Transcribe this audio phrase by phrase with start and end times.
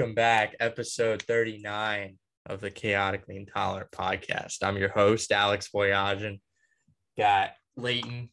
[0.00, 0.56] Welcome back.
[0.60, 4.62] Episode 39 of the Chaotically Intolerant podcast.
[4.62, 6.40] I'm your host, Alex Boyajan.
[7.18, 8.30] Got Leighton,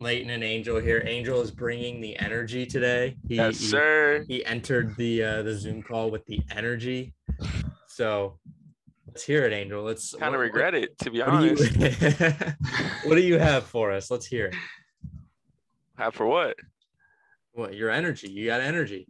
[0.00, 1.00] Leighton and Angel here.
[1.06, 3.14] Angel is bringing the energy today.
[3.28, 4.24] He, yes, sir.
[4.26, 7.14] He, entered the uh, the Zoom call with the energy.
[7.86, 8.40] So
[9.06, 9.84] let's hear it, Angel.
[9.84, 12.20] Let's Kind of what- regret it, to be What, what do honest.
[12.20, 12.28] you,
[13.08, 14.10] what do you have for us?
[14.10, 14.56] Let's hear it.
[15.96, 16.56] Have for what?
[17.52, 18.32] What your energy?
[18.32, 19.06] You got energy.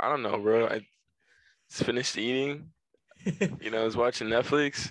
[0.00, 0.66] I don't know, bro.
[0.66, 0.80] I
[1.70, 2.68] just finished eating.
[3.60, 4.90] You know, I was watching Netflix.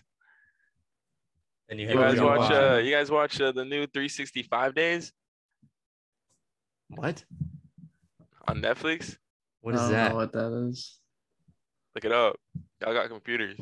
[1.68, 2.52] and you, You guys watch.
[2.52, 5.12] Uh, you guys watch uh, the new 365 Days
[6.90, 7.24] what?
[8.48, 9.18] on Netflix?
[9.62, 10.10] What is I don't that?
[10.12, 11.00] know what that is.
[11.96, 12.36] Look it up.
[12.82, 13.58] Y'all got computers.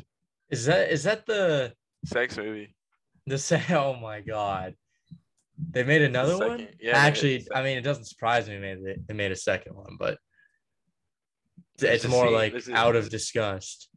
[0.50, 1.72] Is that is that the
[2.04, 2.74] Sex movie.
[3.26, 3.62] the say?
[3.70, 4.74] Oh my god,
[5.70, 6.60] they made another one.
[6.60, 7.46] Yeah, they made a Actually.
[7.54, 8.58] I mean, it doesn't surprise me.
[8.58, 8.78] Made.
[9.06, 10.18] They made a second one, but
[11.78, 13.88] There's it's more like is- out of disgust.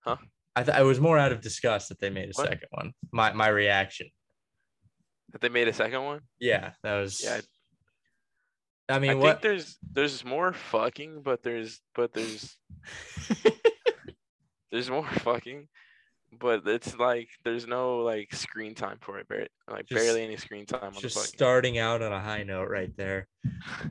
[0.00, 0.16] Huh?
[0.56, 2.48] I thought it was more out of disgust that they made a What?
[2.48, 2.92] second one.
[3.12, 4.08] My my reaction.
[5.32, 6.20] That they made a second one.
[6.40, 7.22] Yeah, that was.
[7.24, 7.40] Yeah,
[8.88, 9.40] I mean, I what?
[9.40, 12.56] think there's there's more fucking, but there's but there's
[14.70, 15.68] there's more fucking,
[16.38, 20.36] but it's like there's no like screen time for it, bar- like Just- barely any
[20.36, 23.28] screen time on just starting out on a high note right there.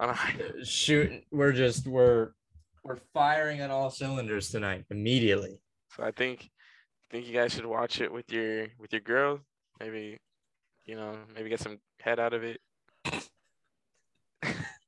[0.00, 2.30] Uh, on a- Shooting, we're just we're
[2.84, 5.60] we're firing on all cylinders tonight immediately.
[5.96, 6.50] So I think
[7.10, 9.40] I think you guys should watch it with your with your girl.
[9.80, 10.18] Maybe
[10.86, 12.60] you know maybe get some head out of it.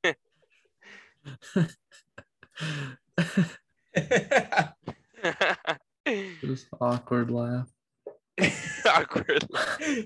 [6.41, 7.69] Just awkward laugh.
[8.85, 9.47] Awkward.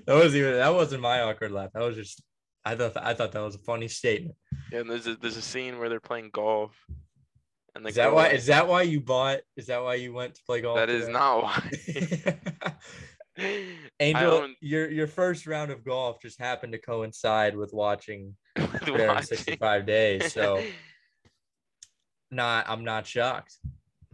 [0.06, 1.70] that was even that wasn't my awkward laugh.
[1.72, 2.22] That was just
[2.64, 4.34] I thought I thought that was a funny statement.
[4.70, 6.72] Yeah, and there's a there's a scene where they're playing golf.
[7.74, 8.28] And the Is that why?
[8.28, 9.40] Is that why you bought?
[9.56, 10.76] Is that why you went to play golf?
[10.76, 11.12] that is today?
[11.12, 12.74] not why.
[14.00, 20.32] Angel, your your first round of golf just happened to coincide with watching 365 days.
[20.32, 20.62] So
[22.30, 23.56] not I'm not shocked.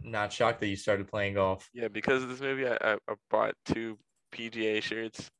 [0.01, 1.69] Not shocked that you started playing golf.
[1.73, 3.97] yeah, because of this movie, I, I, I bought two
[4.33, 5.31] PGA shirts.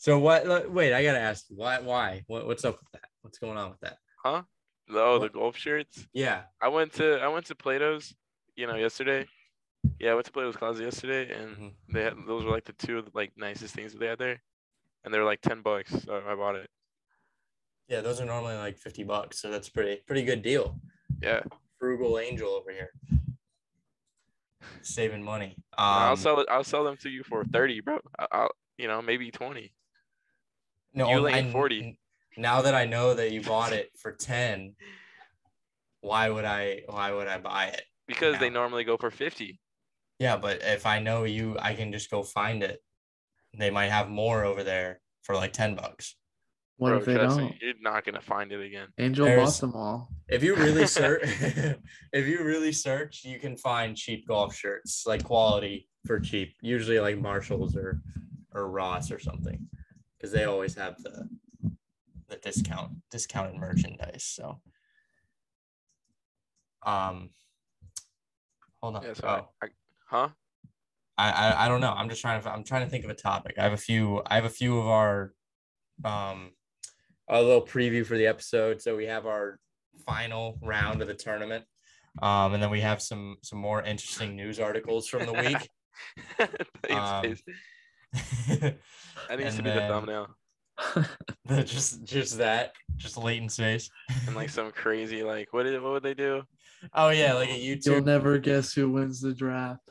[0.00, 0.70] So what?
[0.72, 1.78] Wait, I gotta ask why?
[1.78, 2.24] Why?
[2.26, 3.10] What, what's up with that?
[3.20, 3.98] What's going on with that?
[4.24, 4.44] Huh?
[4.88, 6.08] Oh, the golf shirts.
[6.14, 6.44] Yeah.
[6.58, 8.14] I went to I went to Plato's,
[8.56, 9.26] you know, yesterday.
[9.98, 11.74] Yeah, I went to Plato's Closet yesterday, and Mhm.
[11.92, 14.18] they had those were like the two of the like nicest things that they had
[14.18, 14.42] there,
[15.04, 16.70] and they were like ten bucks, so I bought it.
[17.88, 20.80] Yeah, those are normally like 50 bucks, so that's pretty pretty good deal.
[21.22, 21.42] Yeah,
[21.78, 22.90] Frugal angel over here.
[24.80, 25.56] Saving money.
[25.76, 26.48] Um, I'll sell it.
[26.50, 27.98] I'll sell them to you for thirty, bro.
[28.32, 29.74] I'll you know maybe twenty.
[30.94, 31.98] No, you I- laying 40.
[32.36, 34.74] Now that I know that you bought it for 10,
[36.00, 37.82] why would I why would I buy it?
[38.06, 39.60] Because they normally go for fifty.
[40.18, 42.80] Yeah, but if I know you, I can just go find it.
[43.58, 46.14] They might have more over there for like 10 bucks.
[46.76, 47.36] What bro, if they don't?
[47.36, 48.88] me, you're not gonna find it again.
[48.98, 50.08] Angel There's- bought them all.
[50.28, 51.22] If you really search
[52.12, 56.54] if you really search, you can find cheap golf shirts, like quality for cheap.
[56.62, 58.00] Usually like Marshalls or
[58.54, 59.66] or Ross or something.
[60.20, 61.28] Because they always have the
[62.28, 64.22] the discount discounted merchandise.
[64.24, 64.60] So
[66.84, 67.30] um
[68.82, 69.02] hold on.
[69.02, 69.48] Yeah, Oh.
[69.62, 69.66] I,
[70.06, 70.28] huh?
[71.18, 71.92] I, I I don't know.
[71.92, 73.54] I'm just trying to I'm trying to think of a topic.
[73.58, 75.32] I have a few I have a few of our
[76.04, 76.50] um
[77.28, 78.82] a little preview for the episode.
[78.82, 79.58] So we have our
[80.06, 81.64] final round of the tournament.
[82.20, 85.70] Um and then we have some some more interesting news articles from the week.
[86.38, 87.54] Thanks, Um.
[88.48, 90.28] that needs to be the thumbnail.
[91.44, 93.90] The- just just that, just Leighton's face.
[94.26, 96.42] And like some crazy like what did what would they do?
[96.94, 97.86] Oh yeah, like a YouTube.
[97.86, 99.82] You'll never guess who wins the draft.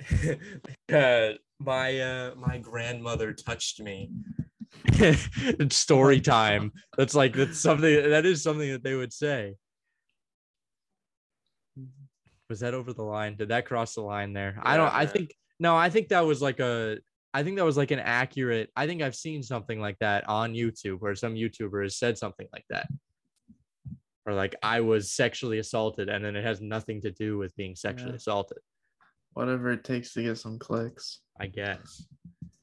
[0.92, 4.10] uh, my uh my grandmother touched me
[4.84, 9.54] it's story time that's like that's something that is something that they would say
[12.48, 15.06] was that over the line did that cross the line there i don't Yeah, i
[15.06, 16.98] think no i think that was like a
[17.34, 20.52] i think that was like an accurate i think i've seen something like that on
[20.54, 22.88] youtube where some youtuber has said something like that
[24.26, 27.74] or like i was sexually assaulted and then it has nothing to do with being
[27.76, 28.16] sexually Yeah.
[28.16, 28.58] assaulted
[29.32, 31.20] Whatever it takes to get some clicks.
[31.38, 32.06] I guess.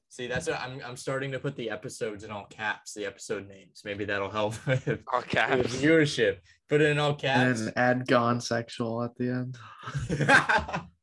[0.10, 0.82] See, that's what I'm.
[0.84, 3.84] I'm starting to put the episodes in all caps, the episode names.
[3.86, 6.38] Maybe that'll help with, All with viewership.
[6.70, 7.62] Put it in all caps.
[7.62, 9.58] And add gone sexual at the end.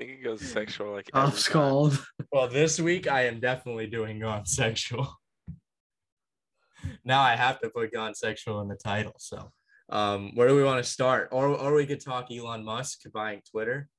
[0.00, 1.38] I think it goes sexual like every Off time.
[1.38, 2.06] scald.
[2.32, 5.14] well, this week I am definitely doing on sexual.
[7.04, 9.12] now I have to put gone sexual in the title.
[9.18, 9.50] So,
[9.90, 11.28] um, where do we want to start?
[11.32, 13.90] Or, or we could talk Elon Musk buying Twitter.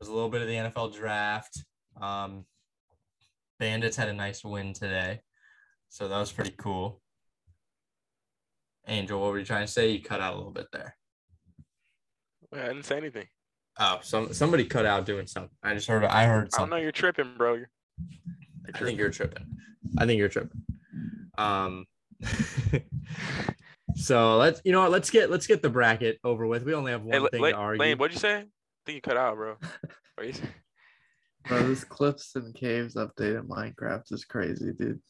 [0.00, 1.64] There's a little bit of the NFL draft.
[2.00, 2.44] Um,
[3.60, 5.20] Bandits had a nice win today,
[5.90, 7.00] so that was pretty cool.
[8.88, 9.90] Angel, what were you trying to say?
[9.90, 10.96] You cut out a little bit there.
[12.50, 13.28] Wait, I didn't say anything.
[13.82, 15.56] Oh, some somebody cut out doing something.
[15.62, 16.04] I just heard.
[16.04, 16.76] I heard I don't know.
[16.76, 17.54] You're tripping, bro.
[17.54, 17.70] You're,
[18.66, 19.46] you're I think you're tripping.
[19.96, 20.62] I think you're tripping.
[21.38, 21.86] Um.
[23.94, 26.64] so let's you know what let's get let's get the bracket over with.
[26.64, 27.80] We only have one Hey, thing Lane, to argue.
[27.80, 28.34] Lane, what'd you say?
[28.36, 28.44] I
[28.84, 29.56] think you cut out, bro.
[30.16, 30.42] What you say?
[31.48, 35.00] Bro, this cliffs and caves update in Minecraft is crazy, dude.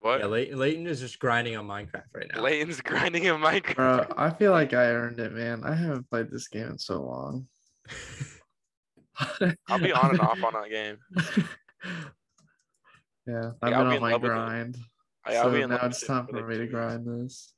[0.00, 0.20] What?
[0.20, 2.42] yeah, Ley- Leighton is just grinding on Minecraft right now.
[2.42, 3.74] Layton's grinding on Minecraft.
[3.74, 5.64] Bro, I feel like I earned it, man.
[5.64, 7.46] I haven't played this game in so long.
[9.68, 10.98] I'll be on and off on that game.
[13.26, 14.34] yeah, I've I'll been be on my love with it.
[14.34, 14.76] grind.
[15.26, 16.70] I, I'll so be now it's time for for like me to years.
[16.72, 17.52] grind this.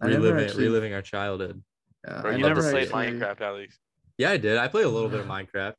[0.00, 1.62] Reliving actually- reliving our childhood.
[2.06, 3.78] yeah, Bro, I you love never played see actually- Minecraft, Alex.
[4.16, 4.56] Yeah, I did.
[4.58, 5.74] I played a little bit of Minecraft.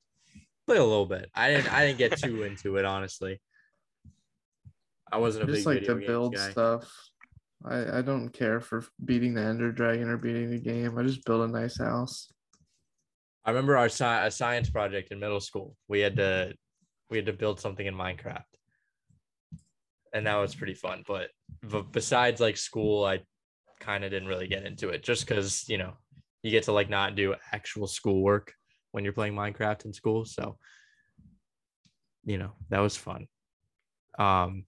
[0.68, 1.29] Played a little bit.
[1.33, 1.71] I didn't.
[1.73, 3.39] I didn't get too into it, honestly.
[5.11, 6.51] I wasn't a just like to build guy.
[6.51, 6.91] stuff.
[7.65, 10.97] I, I don't care for beating the Ender Dragon or beating the game.
[10.97, 12.31] I just build a nice house.
[13.45, 15.75] I remember our sci- a science project in middle school.
[15.87, 16.53] We had to
[17.09, 18.43] we had to build something in Minecraft,
[20.13, 21.03] and that was pretty fun.
[21.07, 21.29] But,
[21.61, 23.19] but besides like school, I
[23.79, 25.93] kind of didn't really get into it just because you know
[26.43, 28.53] you get to like not do actual schoolwork
[28.91, 30.25] when you're playing Minecraft in school.
[30.25, 30.57] So
[32.23, 33.27] you know that was fun.
[34.17, 34.65] Um,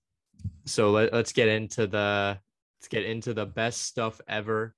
[0.66, 2.40] so let, let's get into the
[2.80, 4.76] let's get into the best stuff ever.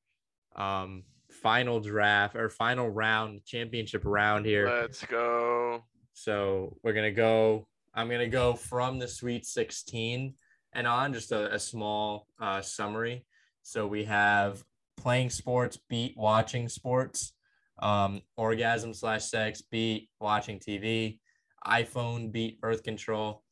[0.56, 4.68] Um, final draft or final round championship round here.
[4.68, 5.84] Let's go.
[6.14, 7.68] So we're gonna go.
[7.94, 10.34] I'm gonna go from the Sweet 16
[10.74, 11.14] and on.
[11.14, 13.26] Just a, a small uh, summary.
[13.64, 14.64] So we have
[14.98, 17.34] playing sports beat watching sports,
[17.80, 21.20] um, orgasm slash sex beat watching TV,
[21.66, 23.44] iPhone beat birth control,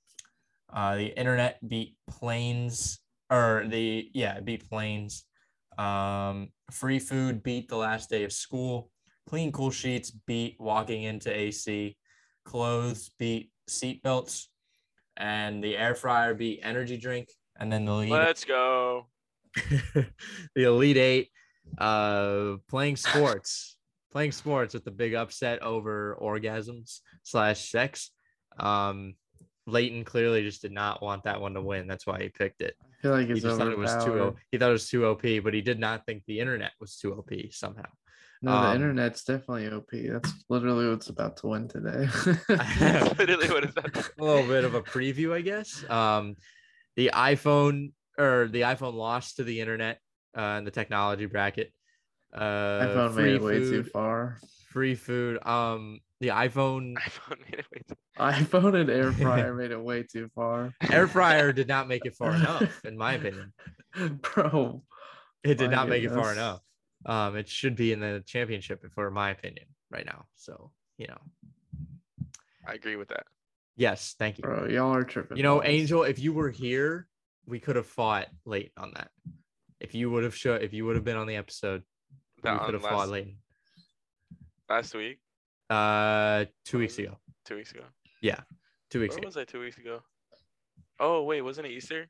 [0.74, 3.00] uh, the internet beat planes
[3.30, 5.25] or the yeah beat planes,
[5.78, 8.90] um, free food beat the last day of school,
[9.28, 11.96] clean cool sheets beat walking into AC
[12.46, 14.48] clothes beat seatbelts,
[15.18, 19.08] and the air fryer beat energy drink, and then the elite, Let's go.
[20.56, 21.30] the elite eight,
[21.78, 23.78] uh, playing sports,
[24.12, 28.12] playing sports with the big upset over orgasms slash sex.
[28.60, 29.16] Um,
[29.65, 31.88] Leighton clearly just did not want that one to win.
[31.88, 32.75] That's why he picked it.
[32.81, 35.21] I feel like He just thought it was too he thought it was too OP,
[35.44, 37.89] but he did not think the internet was too OP somehow.
[38.42, 39.89] No, the um, internet's definitely OP.
[39.92, 42.10] That's literally what's about to win today.
[43.18, 44.12] Literally, what is that?
[44.19, 45.89] a little bit of a preview, I guess.
[45.89, 46.36] Um,
[46.98, 50.00] the iPhone or the iPhone lost to the internet
[50.38, 51.72] uh, in the technology bracket.
[52.36, 54.38] Uh, iPhone free made it way too food, far.
[54.67, 55.46] free food.
[55.48, 60.03] Um, the iPhone iPhone made it way too- iPhone and air fryer made it way
[60.03, 60.74] too far.
[60.89, 63.51] air fryer did not make it far enough, in my opinion.
[64.22, 64.84] Bro,
[65.44, 66.62] It did not make it far enough.
[67.06, 70.25] Um, it should be in the championship, for my opinion, right now.
[70.36, 71.18] So you know,
[72.68, 73.25] I agree with that.
[73.75, 74.44] yes, thank you.
[74.44, 75.36] bro, y'all are tripping.
[75.38, 75.65] You know, balls.
[75.68, 77.08] Angel, if you were here,
[77.46, 79.10] we could have fought late on that.
[79.82, 81.84] If you would have show, if you would have been on the episode,
[82.44, 83.36] That we could on have fought late.
[84.70, 85.20] last week,
[85.70, 87.17] Uh, two weeks ago.
[87.46, 87.84] two weeks ago.
[88.22, 88.39] Yeah,
[88.89, 90.01] Two weeks Where ago, was I two weeks ago?
[91.00, 92.08] Oh wait, wasn't it Easter?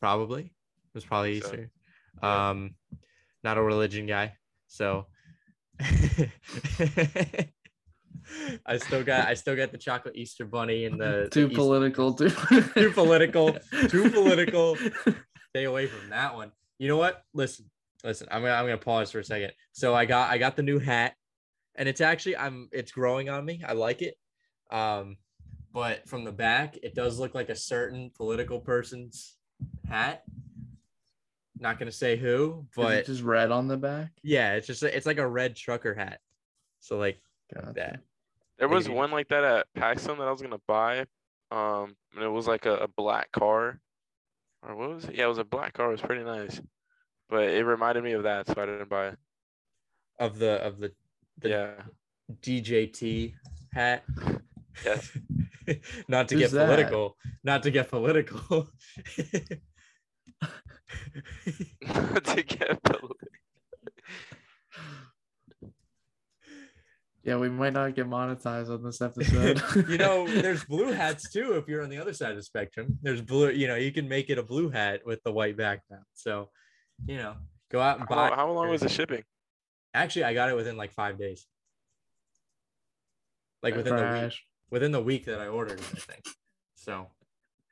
[0.00, 0.42] probably.
[0.44, 1.50] It was probably think so.
[1.52, 1.70] Easter.
[2.22, 2.48] Yeah.
[2.50, 2.74] Um,
[3.44, 4.34] not a religion guy,
[4.66, 5.06] so.
[8.66, 11.56] I still got, I still got the chocolate Easter bunny and the too the Easter-
[11.56, 12.28] political, too,
[12.74, 13.56] Too political,
[13.88, 14.76] too political.
[15.50, 16.52] stay away from that one.
[16.78, 17.22] You know what?
[17.32, 17.66] Listen,
[18.04, 18.28] listen.
[18.30, 19.52] I'm gonna I'm gonna pause for a second.
[19.72, 21.14] So I got I got the new hat,
[21.78, 23.62] and it's actually I'm it's growing on me.
[23.66, 24.18] I like it.
[24.70, 25.16] Um,
[25.72, 29.36] but from the back, it does look like a certain political person's
[29.88, 30.24] hat.
[31.58, 34.10] Not gonna say who, it but just red on the back.
[34.22, 36.20] yeah, it's just it's like a red trucker hat.
[36.80, 37.20] So like
[37.54, 37.72] Gotcha.
[37.76, 38.00] that.
[38.58, 38.98] There was Maybe.
[38.98, 41.06] one like that at Paxton that I was gonna buy.
[41.50, 43.80] Um, and it was like a, a black car,
[44.62, 45.14] or what was it?
[45.14, 45.88] Yeah, it was a black car.
[45.88, 46.60] It was pretty nice,
[47.30, 49.18] but it reminded me of that, so I didn't buy it.
[50.18, 50.92] Of the of the
[51.40, 51.70] the Yeah,
[52.42, 53.34] DJT
[53.72, 54.04] hat.
[54.84, 55.10] Yes.
[56.08, 56.66] not to Who's get that?
[56.66, 57.16] political.
[57.44, 58.68] Not to get political.
[59.16, 59.46] to
[62.42, 63.08] get the-
[67.24, 69.60] Yeah, we might not get monetized on this episode.
[69.88, 71.54] you know, there's blue hats too.
[71.58, 73.50] If you're on the other side of the spectrum, there's blue.
[73.50, 76.04] You know, you can make it a blue hat with the white background.
[76.14, 76.48] So,
[77.06, 77.34] you know,
[77.70, 78.30] go out and buy.
[78.30, 79.24] long- how long was the shipping?
[79.94, 81.46] Actually, I got it within like five days.
[83.62, 84.34] Like within the week,
[84.70, 86.24] within the week that I ordered it, I think.
[86.76, 87.08] So,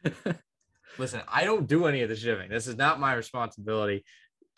[0.98, 2.50] listen, I don't do any of the shipping.
[2.50, 4.04] This is not my responsibility.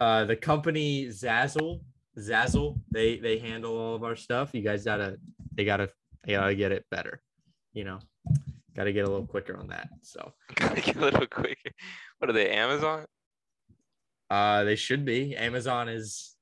[0.00, 1.80] Uh, the company Zazzle,
[2.18, 4.50] Zazzle, they they handle all of our stuff.
[4.54, 5.16] You guys gotta,
[5.54, 5.90] they gotta,
[6.24, 7.20] they gotta get it better.
[7.74, 7.98] You know,
[8.74, 9.88] gotta get a little quicker on that.
[10.02, 11.70] So, Gotta get a little quicker.
[12.18, 12.50] What are they?
[12.50, 13.04] Amazon?
[14.30, 15.36] uh, they should be.
[15.36, 16.36] Amazon is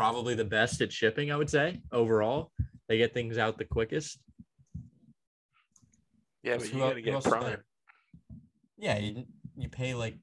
[0.00, 1.30] probably the best at shipping.
[1.30, 2.52] I would say overall,
[2.88, 4.18] they get things out the quickest.
[6.42, 7.44] Yeah, Who but you gotta get else is Prime.
[7.44, 7.64] there?
[8.78, 9.26] Yeah, you
[9.58, 10.16] you pay like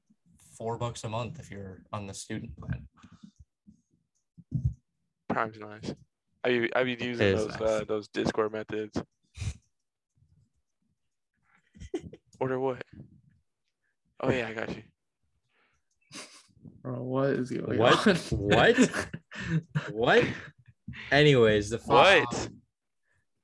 [0.56, 2.88] four bucks a month if you're on the student plan.
[5.28, 5.94] Prime's nice.
[6.42, 7.60] I've u- I've been using those nice.
[7.60, 9.00] uh, those Discord methods.
[12.40, 12.82] Order what?
[14.20, 14.82] Oh yeah, I got you.
[16.88, 18.06] Bro, what is going What?
[18.06, 18.16] on?
[18.30, 19.10] What?
[19.90, 20.24] What?
[21.12, 22.34] Anyways, the fi- What?
[22.46, 22.62] um,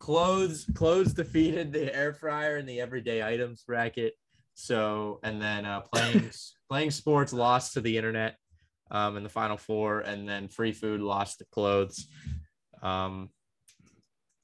[0.00, 4.14] clothes clothes defeated the air fryer in the everyday items bracket.
[4.54, 6.30] So and then uh, playing
[6.70, 8.38] playing sports lost to the internet
[8.90, 12.08] um, in the final four, and then free food lost to clothes.
[12.82, 13.28] Um,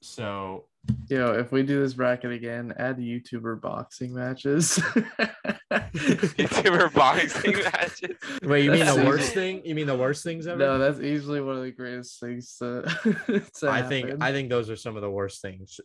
[0.03, 0.67] so
[1.09, 4.77] Yo, if we do this bracket again, add YouTuber boxing matches.
[5.71, 8.17] YouTuber boxing matches.
[8.41, 9.07] wait, you mean That's the easy.
[9.09, 9.61] worst thing?
[9.65, 10.57] You mean the worst things ever?
[10.57, 12.81] No, that's easily one of the greatest things to,
[13.59, 14.21] to I think.
[14.21, 15.79] I think those are some of the worst things.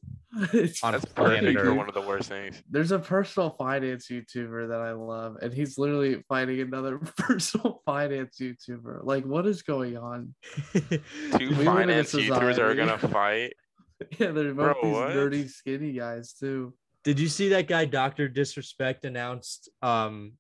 [0.53, 1.77] It's on That's planet perfect Earth.
[1.77, 2.63] one of the worst things.
[2.71, 8.39] There's a personal finance YouTuber that I love, and he's literally fighting another personal finance
[8.41, 9.01] YouTuber.
[9.03, 10.35] Like, what is going on?
[10.73, 11.01] Two
[11.39, 13.55] We live in a finance YouTubers are gonna fight.
[14.19, 15.11] Yeah, they're both Bro, these what?
[15.11, 16.75] nerdy, skinny guys too.
[17.05, 18.29] Did you see that guy Dr.
[18.29, 20.33] Disrespect announced um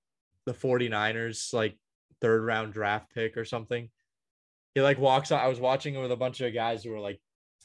[0.44, 1.78] the 49ers like
[2.20, 3.88] third round draft pick or something?
[4.74, 7.00] He like walks on I was watching it with a bunch of guys who were
[7.00, 7.20] like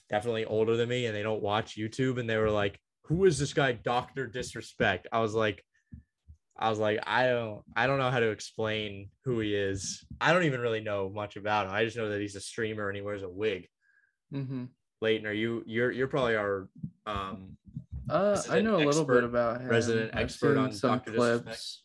[0.10, 3.38] definitely older than me and they don't watch YouTube and they were like, Who is
[3.38, 4.28] this guy Dr.
[4.28, 5.08] Disrespect?
[5.12, 5.64] I was like
[6.58, 10.06] I was like, I don't I don't know how to explain who he is.
[10.22, 11.74] I don't even really know much about him.
[11.74, 13.68] I just know that he's a streamer and he wears a wig.
[14.32, 14.66] hmm
[15.02, 16.68] Leighton, are you you're you're probably our
[17.06, 17.58] um
[18.10, 19.68] Uh, I know a little expert- bit about him.
[19.68, 21.12] resident I've expert on some Dr.
[21.12, 21.44] Disrespect.
[21.46, 21.84] clips.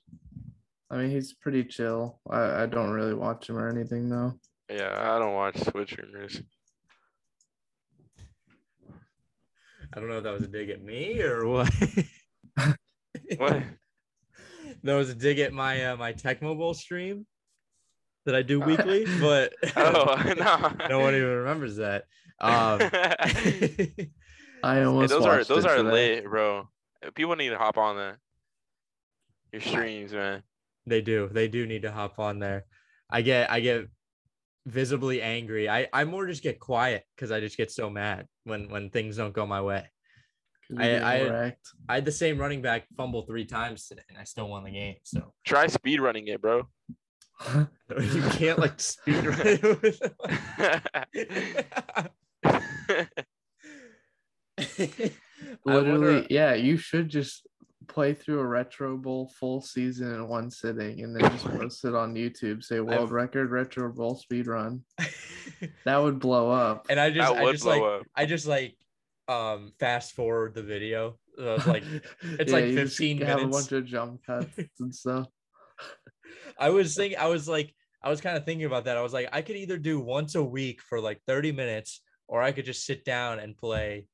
[0.90, 2.20] I mean, he's pretty chill.
[2.30, 4.38] I, I don't really watch him or anything though.
[4.70, 6.42] Yeah, I don't watch Twitch rumors.
[9.94, 11.72] I don't know if that was a dig at me or what.
[13.38, 13.62] What?
[14.84, 17.26] that was a dig at my uh, my Tecmo Bowl stream
[18.26, 20.72] that I do weekly, but Oh no.
[20.88, 22.04] no one even remembers that.
[22.40, 24.08] Um, I
[24.62, 26.16] Hey, almost those are those are today.
[26.16, 26.68] lit, bro.
[27.14, 28.16] People need to hop on that.
[29.52, 30.42] Your streams, man.
[30.86, 31.28] they do.
[31.30, 32.64] They do need to hop on there.
[33.10, 33.86] I get I get
[34.66, 35.68] visibly angry.
[35.68, 39.16] I I more just get quiet because I just get so mad when when things
[39.16, 39.86] don't go my way.
[40.76, 41.68] I- I- wrecked.
[41.88, 44.72] I had the same running back fumble three times today, and I still won the
[44.72, 44.96] game.
[45.04, 46.66] So Try speed running it, bro.
[48.00, 49.68] you can't like speed run.
[54.58, 55.10] I
[55.64, 57.46] Literally, wonder- yeah, you should just
[57.88, 61.94] play through a Retro Bowl full season in one sitting and then just post it
[61.94, 62.62] on YouTube.
[62.64, 64.82] Say world record Retro Bowl speed run.
[65.84, 66.86] That would blow up.
[66.90, 68.02] and I just, that I just like, up.
[68.16, 68.76] I just like,
[69.28, 71.18] um, fast forward the video.
[71.38, 71.84] So it's like,
[72.22, 73.56] it's Yeah, like you just 15 have minutes.
[73.56, 74.50] a bunch of jump cuts
[74.80, 75.28] and stuff.
[76.58, 77.72] I was thinking, I was like,
[78.02, 78.96] I was kind of thinking about that.
[78.96, 82.42] I was like, I could either do once a week for like 30 minutes, or
[82.42, 84.06] I could just sit down and play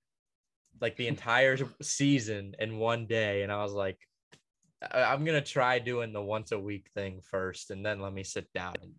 [0.81, 3.43] like the entire season in one day.
[3.43, 3.99] And I was like,
[4.91, 8.53] I'm gonna try doing the once a week thing first, and then let me sit
[8.53, 8.75] down.
[8.83, 8.93] And,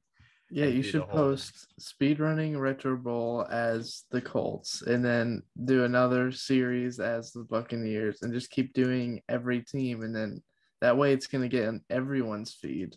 [0.50, 6.32] Yeah, and you should post speedrunning Retro Bowl as the Colts and then do another
[6.32, 10.04] series as the Buccaneers and just keep doing every team.
[10.04, 10.42] And then
[10.82, 12.96] that way it's going to get in everyone's feed.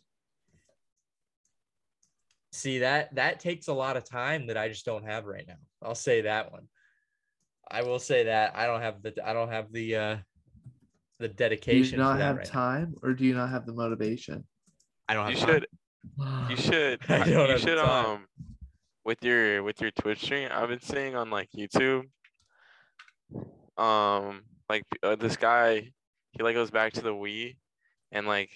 [2.52, 5.56] See that that takes a lot of time that I just don't have right now.
[5.87, 6.66] I'll say that one.
[7.71, 10.16] I will say that I don't have the I don't have the uh
[11.21, 11.85] the Do dedication.
[11.85, 12.52] you for not that have right now.
[12.52, 14.45] time or do you not have the motivation?
[15.09, 15.49] I don't have You time.
[15.49, 15.66] should
[16.50, 18.07] you should I don't you have the should time.
[18.07, 18.26] um
[19.05, 20.49] with your with your Twitch stream.
[20.52, 22.02] I've been seeing on like YouTube.
[23.78, 25.93] Um, like uh, this guy,
[26.33, 27.57] he like goes back to the Wii,
[28.11, 28.50] and like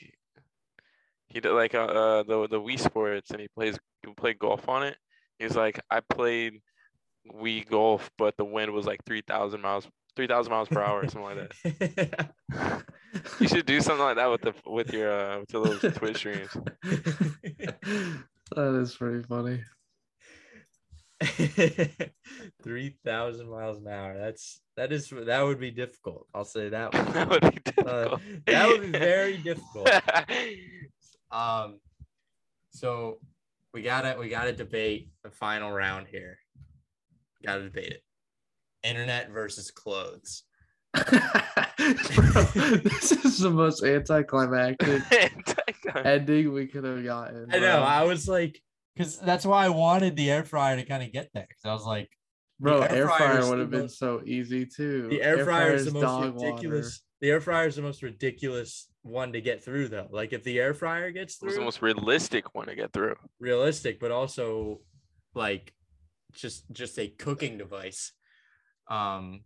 [1.29, 4.69] he did like uh, uh the the Wii Sports, and he plays he played golf
[4.69, 4.97] on it.
[5.39, 6.61] He's like, I played
[7.29, 9.87] Wii Golf, but the wind was like three thousand miles,
[10.17, 11.53] three thousand miles per hour, or something like
[11.97, 12.85] that.
[13.41, 16.19] You should do something like that with the with your uh, with your little Twitch
[16.19, 16.51] streams.
[16.83, 19.61] that is pretty funny.
[22.63, 24.17] Three thousand miles an hour.
[24.17, 26.27] That's that is that would be difficult.
[26.35, 27.13] I'll say that one.
[27.13, 27.49] that would be
[27.85, 28.21] Uh, difficult.
[28.47, 29.91] that would be very difficult.
[31.31, 31.79] Um,
[32.71, 33.19] so
[33.75, 36.39] we gotta we gotta debate the final round here.
[37.45, 38.03] Gotta debate it.
[38.83, 40.45] Internet versus clothes.
[40.95, 41.07] Bro,
[41.77, 45.03] this is the most anticlimactic
[46.05, 47.49] ending we could have gotten.
[47.53, 47.83] I know.
[47.83, 48.61] I was like,
[48.95, 51.47] because that's why I wanted the air fryer to kind of get there.
[51.49, 52.09] Because I was like,
[52.59, 55.09] Bro, air air fryer fryer would have been most- so easy too.
[55.09, 56.87] the air, fryer is the most ridiculous.
[56.87, 56.97] water.
[57.23, 60.09] The air fryer is the most ridiculous one to get through, though.
[60.11, 63.15] Like if the air fryer gets It was the most realistic one to get through.
[63.39, 64.81] realistic, but also
[65.35, 65.73] like
[66.33, 68.13] just just a cooking device.
[68.89, 69.43] Um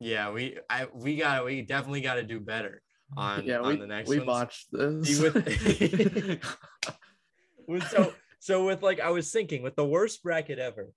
[0.00, 2.82] yeah, we I we got to, we definitely got to do better
[3.16, 4.26] on yeah, on we, the next we ones.
[4.26, 5.20] botched this.
[5.20, 5.34] With-
[7.68, 10.90] With- so so with like I was thinking with the worst bracket ever,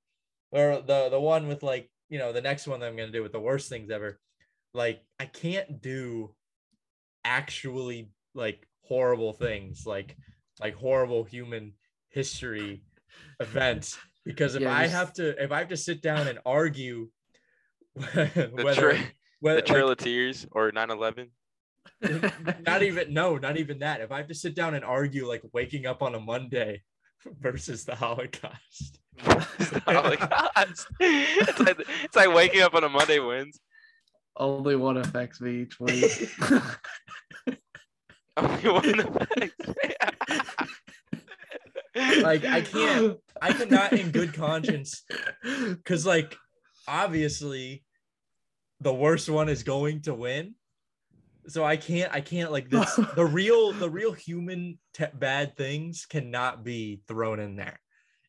[0.52, 3.22] or the the one with like you know the next one that I'm gonna do
[3.22, 4.20] with the worst things ever,
[4.74, 6.34] like I can't do
[7.24, 10.18] actually like horrible things like
[10.60, 11.74] like horrible human
[12.10, 12.84] history
[13.40, 17.10] events because if Yeah, I have to if I have to sit down and argue
[17.96, 19.00] The, whether tra-
[19.40, 21.30] whether the like, Trail of Tears or 9/11.
[22.66, 25.42] not even no not even that if i have to sit down and argue like
[25.54, 26.82] waking up on a monday
[27.40, 29.00] versus the holocaust
[29.60, 30.88] It's the Holocaust.
[31.00, 33.60] it's, like, it's like waking up on a Monday wins.
[34.36, 36.30] Only one affects me each week.
[38.36, 39.70] Only one affects.
[41.96, 45.04] Like i can't i cannot in good conscience
[45.44, 46.36] because like
[46.88, 47.84] obviously
[48.82, 50.54] the worst one is going to win
[51.48, 56.06] so i can't i can't like this the real the real human te- bad things
[56.06, 57.80] cannot be thrown in there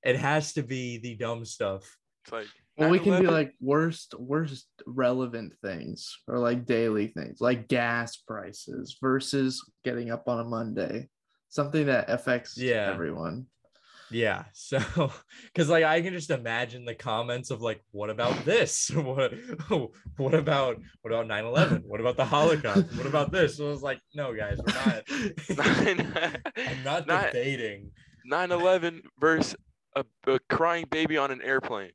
[0.04, 1.82] it has to be the dumb stuff
[2.24, 2.46] It's like
[2.78, 3.20] Well, we can 9/11.
[3.22, 10.10] do like worst, worst relevant things or like daily things, like gas prices versus getting
[10.12, 11.08] up on a Monday,
[11.48, 12.90] something that affects Yeah.
[12.92, 13.46] everyone.
[14.10, 14.44] Yeah.
[14.52, 14.80] So,
[15.44, 18.90] because like I can just imagine the comments of like, what about this?
[18.94, 19.34] What
[19.70, 21.82] oh, what about what about 9-11?
[21.84, 22.86] What about the Holocaust?
[22.96, 23.56] What about this?
[23.58, 25.02] So I was like, no, guys, we're not.
[26.56, 27.90] I'm not Not- debating.
[28.30, 29.54] 9/11 versus
[29.94, 31.92] a, a crying baby on an airplane.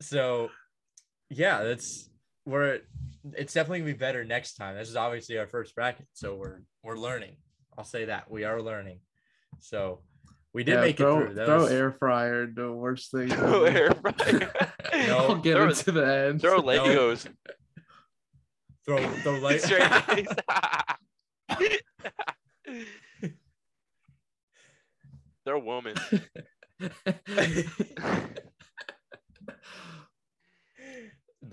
[0.00, 0.50] So,
[1.30, 2.08] yeah, that's
[2.46, 2.80] we're.
[3.32, 4.76] It's definitely gonna be better next time.
[4.76, 7.36] This is obviously our first bracket, so we're we're learning.
[7.78, 9.00] I'll say that we are learning.
[9.60, 10.02] So,
[10.52, 11.34] we did Yeah, make throw, it through.
[11.34, 13.28] That throw was- air fryer, the worst thing.
[13.30, 13.78] Throw ever.
[13.78, 14.70] air fryer.
[15.08, 16.40] No, I'll get throw, into the end.
[16.40, 17.26] throw Legos.
[18.84, 19.60] throw throw light.
[19.60, 20.26] Straight face.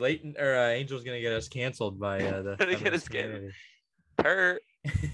[0.01, 0.07] Throw.
[0.07, 3.51] Blatant or uh, Angel's gonna get us canceled by uh, the Gonna get us canceled.
[4.17, 4.61] community.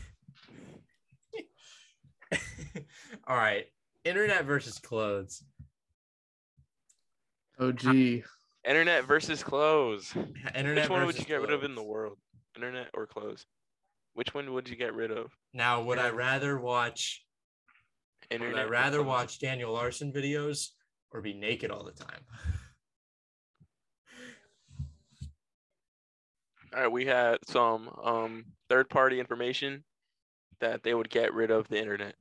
[3.27, 3.65] All right,
[4.05, 5.43] internet versus clothes.
[7.59, 8.23] oh gee,
[8.67, 10.13] Internet versus clothes.
[10.55, 10.83] Internet.
[10.83, 12.17] Which one would you get rid of in the world?
[12.55, 13.45] Internet or clothes?
[14.13, 15.31] Which one would you get rid of?
[15.53, 17.23] Now, would I rather watch?
[18.29, 18.55] Internet.
[18.55, 20.69] Would I rather watch Daniel Larson videos
[21.11, 22.21] or be naked all the time?
[26.77, 29.83] All right, we had some um third party information
[30.59, 32.13] that they would get rid of the internet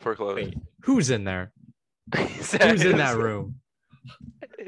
[0.00, 0.34] for clothes.
[0.34, 1.52] Wait, who's in there?
[2.16, 3.60] Who's Who's in that room?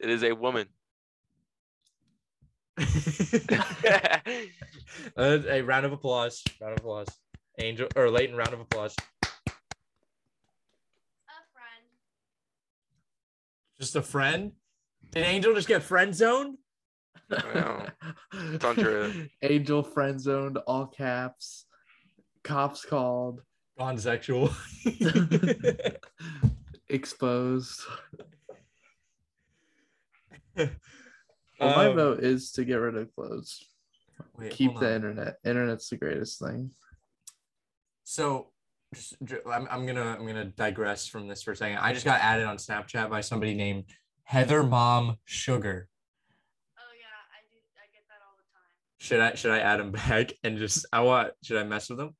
[0.00, 0.66] It is a woman.
[5.16, 6.42] Uh, a round of applause.
[6.60, 7.06] Round of applause.
[7.58, 8.94] Angel or Leighton, round of applause.
[9.22, 9.26] A
[11.52, 11.84] friend.
[13.80, 14.52] Just a friend?
[15.12, 16.58] Did Angel just get friend zoned?
[17.30, 17.86] Well,
[18.32, 19.28] it's untrue.
[19.42, 21.66] Angel friend zoned, all caps.
[22.44, 23.40] Cops called.
[23.78, 24.50] Gone sexual.
[26.88, 27.82] Exposed.
[31.60, 33.64] Well, my Um, vote is to get rid of clothes.
[34.36, 34.94] wait, Keep hold the on.
[34.94, 35.38] internet.
[35.44, 36.70] Internet's the greatest thing.
[38.04, 38.52] So
[38.94, 41.78] just, ju- I'm, I'm gonna I'm gonna digress from this for a second.
[41.78, 43.86] I just got added on Snapchat by somebody named
[44.28, 44.70] Heather mm-hmm.
[44.70, 45.88] Mom Sugar.
[46.78, 47.56] Oh yeah, I do.
[47.76, 48.68] I get that all the time.
[48.98, 51.98] Should I should I add him back and just I want should I mess with
[51.98, 52.14] him?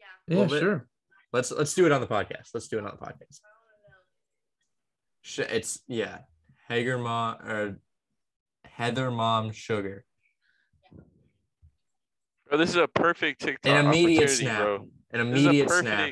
[0.00, 0.60] Yeah, Little bit.
[0.60, 0.88] sure.
[1.34, 2.50] Let's let's do it on the podcast.
[2.54, 3.40] Let's do it on the podcast.
[3.44, 3.48] Oh,
[5.20, 6.20] Sh- It's yeah,
[6.68, 7.80] Hager mom or
[8.64, 10.04] Heather mom sugar.
[12.48, 14.62] Bro, this is a perfect TikTok An immediate opportunity, snap.
[14.62, 14.74] bro.
[14.76, 16.10] An This is a immediate perfect, snap.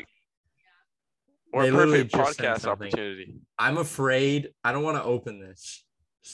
[1.55, 3.35] Or They a literally perfect just sent podcast opportunity.
[3.59, 5.85] I'm afraid I don't want to open this.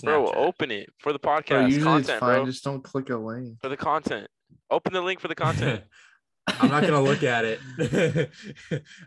[0.02, 2.36] Bro, open it for the Bro, podcast usually content, it's fine.
[2.36, 2.46] bro.
[2.46, 3.58] Just don't click a link.
[3.60, 4.28] For the content.
[4.70, 5.82] Open the link for the content.
[6.46, 7.60] I'm not gonna look at it.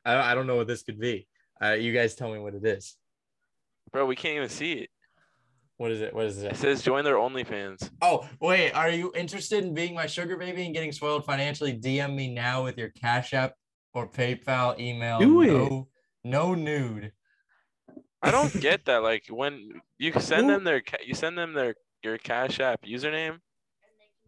[0.06, 1.28] I, I don't know what this could be.
[1.62, 2.96] Uh, you guys tell me what it is.
[3.92, 4.90] bro, we can't even see it.
[5.78, 6.14] What is it?
[6.14, 6.58] What is It it?
[6.58, 7.90] says join their OnlyFans.
[8.02, 8.72] Oh, wait.
[8.74, 11.74] Are you interested in being my sugar baby and getting spoiled financially?
[11.80, 13.54] DM me now with your Cash App
[13.94, 15.20] or PayPal email.
[15.20, 15.48] Do it.
[15.48, 15.88] no,
[16.24, 17.12] no nude.
[18.22, 19.04] I don't get that.
[19.04, 23.40] Like when you send them their you send them their your Cash App username.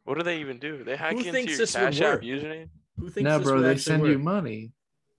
[0.03, 0.84] What do they even do?
[0.84, 2.23] They hack Who into thinks your this would Cash App work?
[2.23, 2.69] username.
[2.99, 4.21] Who thinks No, this bro, would they actually send you work?
[4.21, 4.71] money.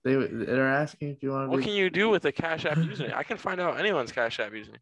[0.05, 1.51] They they're asking if you want to.
[1.51, 3.13] What Be, can you do with a Cash App username?
[3.15, 4.77] I can find out anyone's Cash App username.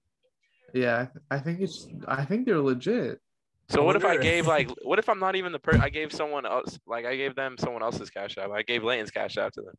[0.74, 1.88] yeah, I think it's.
[2.06, 3.20] I think they're legit.
[3.70, 6.12] So what if I gave like what if I'm not even the per I gave
[6.12, 8.50] someone else like I gave them someone else's Cash App.
[8.50, 9.74] I gave Layton's Cash App to them.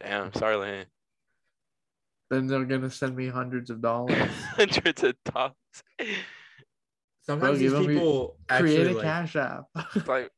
[0.00, 0.86] Damn, sorry Layton.
[2.30, 4.16] Then they're gonna send me hundreds of dollars.
[4.56, 5.54] Hundreds of dollars.
[7.22, 9.64] Sometimes give these them your- people Create a like, cash app.
[10.06, 10.30] like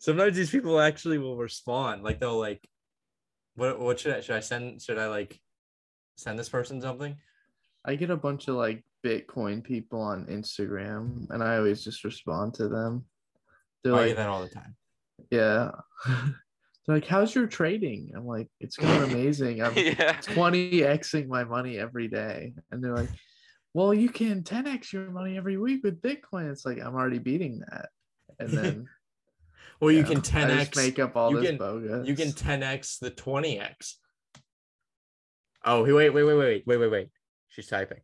[0.00, 2.02] sometimes these people actually will respond.
[2.02, 2.66] Like they'll like,
[3.54, 4.82] what what should I should I send?
[4.82, 5.40] Should I like
[6.16, 7.16] send this person something?
[7.84, 12.54] I get a bunch of like Bitcoin people on Instagram, and I always just respond
[12.54, 13.04] to them.
[13.84, 14.76] They're I like, get that all the time.
[15.30, 15.70] yeah.
[16.88, 18.12] They're like, how's your trading?
[18.16, 19.62] I'm like, it's going amazing.
[19.62, 20.14] I'm yeah.
[20.22, 22.54] 20xing my money every day.
[22.70, 23.10] And they're like,
[23.74, 26.50] well, you can 10x your money every week with Bitcoin.
[26.50, 27.90] It's like, I'm already beating that.
[28.38, 28.88] And then
[29.80, 30.76] Well, you yeah, can I 10x.
[30.76, 32.08] make up all you this can- bogus.
[32.08, 33.92] You can 10x the 20x.
[35.64, 37.08] Oh, he- wait, wait, wait, wait, wait, wait, wait.
[37.50, 38.00] She's typing.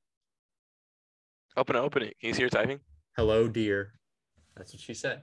[1.57, 2.19] Open it, open it.
[2.21, 2.81] Can you see her typing?
[3.17, 3.93] Hello, dear.
[4.57, 5.23] That's what she said.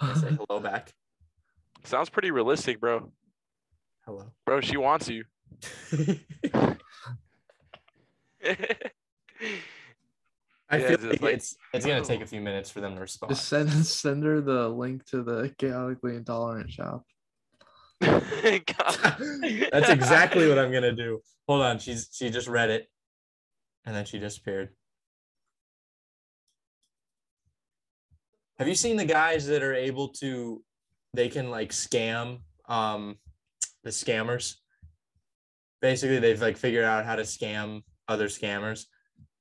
[0.00, 0.92] I say hello back.
[1.84, 3.10] Sounds pretty realistic, bro.
[4.06, 4.32] Hello.
[4.46, 5.24] Bro, she wants you.
[5.92, 6.76] I
[10.72, 12.26] Yeah, feel it's like, like- it's it's gonna take a oh.
[12.26, 13.30] few minutes for them to respond.
[13.30, 17.04] Just send send her the link to the chaotically intolerant shop.
[18.00, 19.16] God.
[19.72, 21.20] That's exactly what I'm gonna do.
[21.48, 22.88] Hold on, she's she just read it,
[23.84, 24.70] and then she disappeared.
[28.58, 30.62] Have you seen the guys that are able to?
[31.14, 33.16] They can like scam um
[33.82, 34.56] the scammers.
[35.80, 38.86] Basically, they've like figured out how to scam other scammers.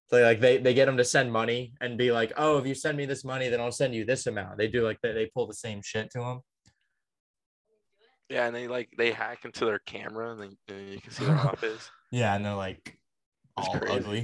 [0.07, 2.75] So like they they get them to send money and be like, oh, if you
[2.75, 4.57] send me this money, then I'll send you this amount.
[4.57, 6.41] They do like they, they pull the same shit to them.
[8.29, 11.25] Yeah, and they like they hack into their camera and then and you can see
[11.25, 11.89] their office.
[12.11, 12.97] Yeah, and they're like
[13.57, 13.93] all crazy.
[13.93, 14.23] ugly.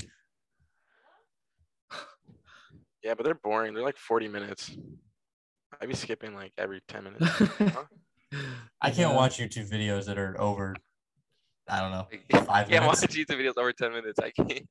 [3.03, 3.73] Yeah, but they're boring.
[3.73, 4.71] They're like 40 minutes.
[5.81, 7.25] I'd be skipping like every 10 minutes.
[8.81, 9.15] I can't Yeah.
[9.15, 10.75] watch YouTube videos that are over.
[11.67, 12.07] I don't know.
[12.31, 13.15] Like, Five yeah, watch minutes.
[13.15, 14.19] YouTube videos over 10 minutes.
[14.19, 14.67] I can't.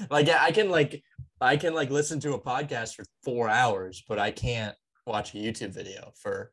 [0.10, 1.02] like yeah, I can like
[1.40, 5.38] I can like listen to a podcast for four hours, but I can't watch a
[5.38, 6.50] YouTube video for.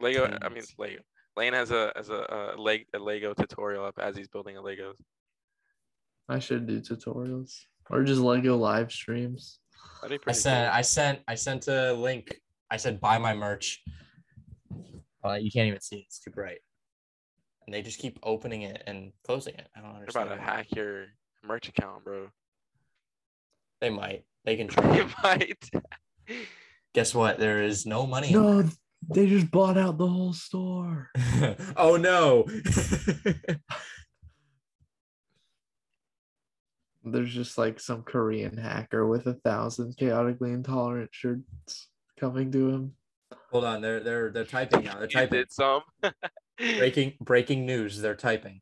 [0.00, 0.38] Lego.
[0.40, 0.62] I mean.
[0.78, 1.00] Lego.
[1.36, 4.62] Lane has a as a, a leg a Lego tutorial up as he's building a
[4.62, 4.94] Legos.
[6.28, 7.52] I should do tutorials
[7.90, 9.58] or just Lego live streams.
[10.02, 10.78] That'd be I pretty sent cool.
[10.78, 12.40] I sent I sent a link.
[12.70, 13.82] I said buy my merch.
[15.24, 16.04] Uh, you can't even see it.
[16.06, 16.58] It's too bright.
[17.66, 19.68] And they just keep opening it and closing it.
[19.76, 20.26] I don't They're understand.
[20.28, 20.56] about to why.
[20.56, 21.06] hack your
[21.44, 22.28] merch account, bro.
[23.80, 24.24] They might.
[24.44, 24.96] They can try.
[24.96, 25.70] You might.
[26.94, 27.38] Guess what?
[27.38, 28.32] There is no money.
[28.32, 28.64] No,
[29.08, 31.10] they just bought out the whole store.
[31.76, 32.46] oh no.
[37.04, 42.92] There's just like some Korean hacker with a thousand chaotically intolerant shirts coming to him.
[43.50, 44.98] Hold on, they're they're they're typing now.
[44.98, 45.38] They're typing.
[45.38, 45.82] did some.
[46.58, 48.00] Breaking breaking news.
[48.00, 48.60] They're typing.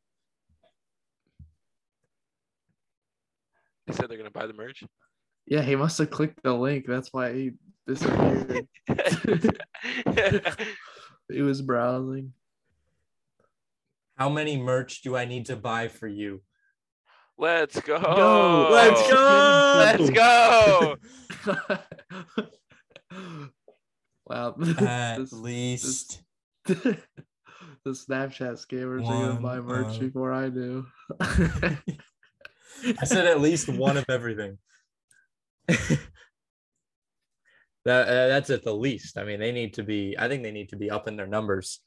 [3.87, 4.83] They said they're gonna buy the merch.
[5.45, 6.85] Yeah, he must have clicked the link.
[6.87, 7.51] That's why he
[7.87, 8.67] disappeared.
[11.31, 12.33] he was browsing.
[14.17, 16.41] How many merch do I need to buy for you?
[17.37, 17.99] Let's go.
[17.99, 19.75] Go, Let's go.
[19.77, 20.95] Let's go.
[24.25, 24.55] wow.
[24.79, 26.21] At this- least
[26.65, 26.97] the
[27.85, 30.85] Snapchat scammers are gonna One buy merch of- before I do.
[31.21, 31.77] I
[33.05, 34.57] said at least one of everything.
[35.67, 35.99] that
[38.07, 39.17] uh, that's at the least.
[39.17, 40.15] I mean, they need to be.
[40.17, 41.79] I think they need to be up in their numbers.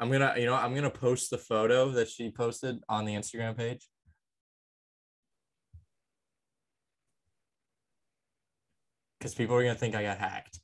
[0.00, 3.56] I'm gonna, you know, I'm gonna post the photo that she posted on the Instagram
[3.56, 3.88] page.
[9.18, 10.60] Because people are gonna think I got hacked.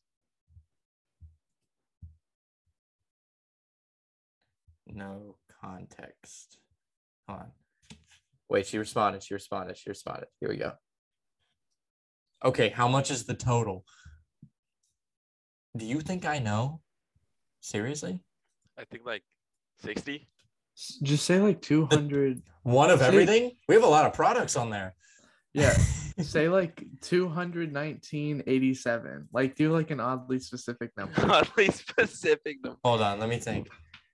[4.87, 6.59] No context.
[7.29, 7.53] Hold on.
[8.49, 9.23] Wait, she responded.
[9.23, 9.77] She responded.
[9.77, 10.29] She responded.
[10.39, 10.73] Here we go.
[12.45, 13.85] Okay, how much is the total?
[15.77, 16.81] Do you think I know?
[17.61, 18.21] Seriously?
[18.79, 19.23] I think like
[19.83, 20.29] 60.
[21.03, 22.43] Just say like 200.
[22.63, 23.53] One of See- everything?
[23.69, 24.95] We have a lot of products on there.
[25.53, 25.77] yeah.
[26.21, 29.25] Say like 219.87.
[29.33, 31.13] Like do like an oddly specific number.
[31.29, 32.59] Oddly specific.
[32.63, 32.79] number.
[32.85, 33.67] Hold on, let me think.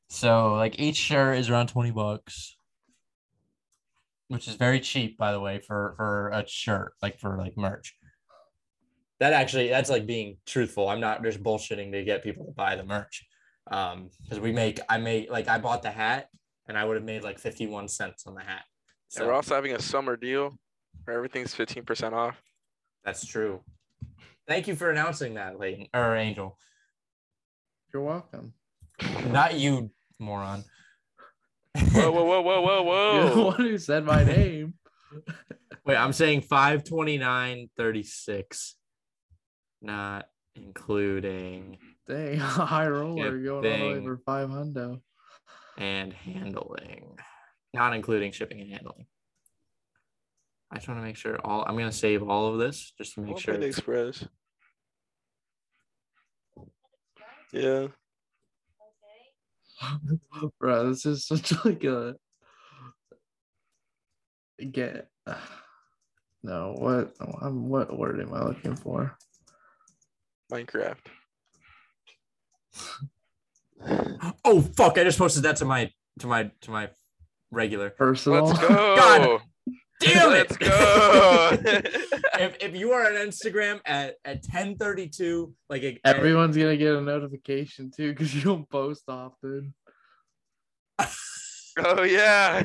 [0.08, 2.56] So like each shirt is around 20 bucks.
[4.28, 7.94] Which is very cheap, by the way, for for a shirt, like for like merch.
[9.18, 10.88] That actually that's like being truthful.
[10.88, 13.26] I'm not just bullshitting to get people to buy the merch.
[13.70, 16.28] Um, because we make I made like I bought the hat
[16.68, 18.64] and I would have made like 51 cents on the hat.
[19.16, 20.58] And we're also having a summer deal
[21.04, 22.42] where everything's 15% off.
[23.04, 23.60] that's true.
[24.46, 26.56] Thank you for announcing that, Layton or Angel.
[27.92, 28.54] You're welcome.
[29.28, 30.64] Not you, moron.
[31.92, 34.74] Whoa, whoa, whoa, whoa, whoa, You're the one who said my name.
[35.84, 38.74] Wait, I'm saying 529.36.
[39.82, 45.00] Not including Dang, high roller going all the way for five hundo.
[45.78, 47.16] and handling.
[47.72, 49.06] Not including shipping and handling.
[50.72, 53.20] I just want to make sure all I'm gonna save all of this just to
[53.20, 53.54] make What sure.
[53.54, 54.24] Panda Express.
[57.52, 57.88] Yeah.
[59.82, 60.50] Okay.
[60.60, 62.16] Bro, this is such like a
[64.70, 65.08] get.
[66.42, 67.12] No, what?
[67.42, 69.14] I'm what word am I looking for?
[70.50, 70.96] Minecraft.
[74.44, 74.98] Oh fuck!
[74.98, 76.90] I just posted that to my to my to my
[77.50, 77.90] regular.
[77.90, 78.44] Personal.
[78.44, 78.68] Let's go.
[78.68, 79.40] God
[80.00, 80.50] Damn it!
[80.50, 81.58] Let's go.
[82.40, 87.02] if, if you are on Instagram at at 10:32, like a, Everyone's gonna get a
[87.02, 89.74] notification too because you don't post often.
[91.78, 92.62] oh yeah.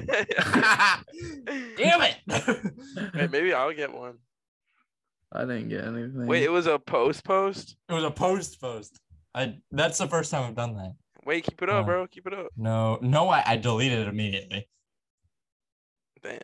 [1.77, 2.15] Damn it!
[3.13, 4.17] Hey, maybe I'll get one.
[5.31, 6.27] I didn't get anything.
[6.27, 7.75] Wait, it was a post post.
[7.89, 8.97] It was a post post.
[9.35, 10.93] I that's the first time I've done that.
[11.25, 12.07] Wait, keep it up, Uh, bro.
[12.07, 12.47] Keep it up.
[12.55, 14.69] No, no, I, I deleted it immediately.
[16.23, 16.39] Damn.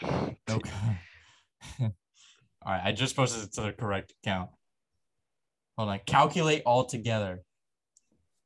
[0.50, 0.98] Okay.
[1.80, 1.92] All
[2.66, 4.50] right, I just posted it to the correct account.
[5.76, 6.00] Hold on.
[6.06, 7.42] Calculate all together.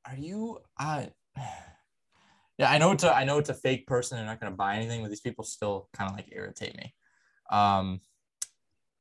[0.06, 1.06] Are you uh
[2.58, 4.16] Yeah, I know it's a I know it's a fake person.
[4.16, 6.94] They're not gonna buy anything, but these people still kind of like irritate me.
[7.50, 8.00] Um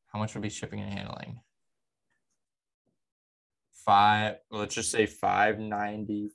[0.08, 1.42] how much would be shipping and handling?
[3.86, 6.32] Five, let's just say five ninety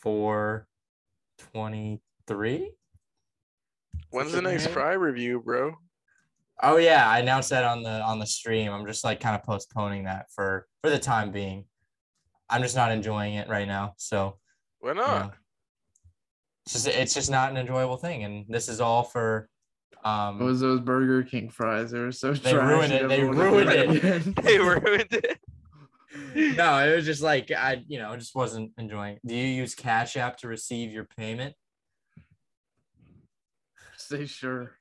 [0.00, 0.68] four
[1.38, 2.70] twenty three.
[4.10, 5.74] When's the next fry review, bro?
[6.62, 8.72] Oh yeah, I announced that on the on the stream.
[8.72, 11.64] I'm just like kind of postponing that for for the time being.
[12.48, 13.94] I'm just not enjoying it right now.
[13.96, 14.38] So
[14.78, 15.26] Why you not?
[15.26, 15.32] know,
[16.64, 18.24] it's just it's just not an enjoyable thing.
[18.24, 19.48] And this is all for
[20.06, 21.90] um It was those Burger King fries.
[21.90, 22.68] They were so dry They trash.
[22.70, 23.08] ruined it.
[23.08, 24.36] They everyone ruined it.
[24.42, 25.38] They ruined it.
[26.56, 29.18] no, it was just like I you know, just wasn't enjoying.
[29.26, 31.54] Do you use Cash App to receive your payment?
[33.96, 34.72] Say sure.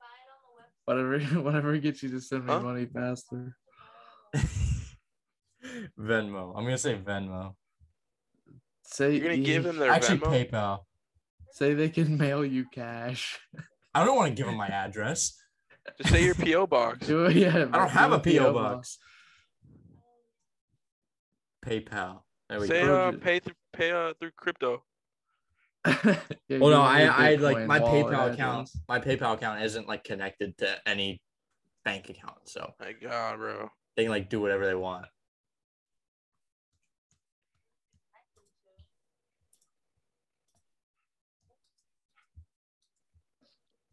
[0.85, 2.59] Whatever, whatever gets you to send me Huh?
[2.59, 3.55] money faster.
[5.99, 6.53] Venmo.
[6.55, 7.55] I'm gonna say Venmo.
[8.83, 10.49] Say You're gonna give you- them their Actually Venmo?
[10.51, 10.79] PayPal.
[11.51, 13.39] Say they can mail you cash.
[13.95, 15.36] I don't want to give them my address.
[15.97, 17.08] Just say your PO box.
[17.08, 17.65] Do it, yeah.
[17.71, 18.97] I don't have a do PO box.
[21.65, 22.21] PayPal.
[22.49, 22.95] There we Say go.
[23.08, 24.84] uh, pay through pay uh, through crypto.
[26.47, 28.69] Yeah, Well, no, I, I like my PayPal account.
[28.69, 28.77] address.
[28.88, 31.21] My PayPal account isn't like connected to any
[31.84, 33.69] bank account, so My God, bro.
[33.95, 35.05] they can like do whatever they want.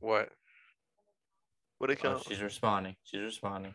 [0.03, 0.31] What?
[1.79, 2.25] What Oh, account?
[2.27, 2.97] she's responding.
[3.05, 3.73] She's responding.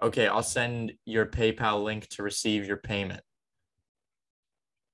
[0.00, 3.20] Okay, I'll send your PayPal link to receive your payment.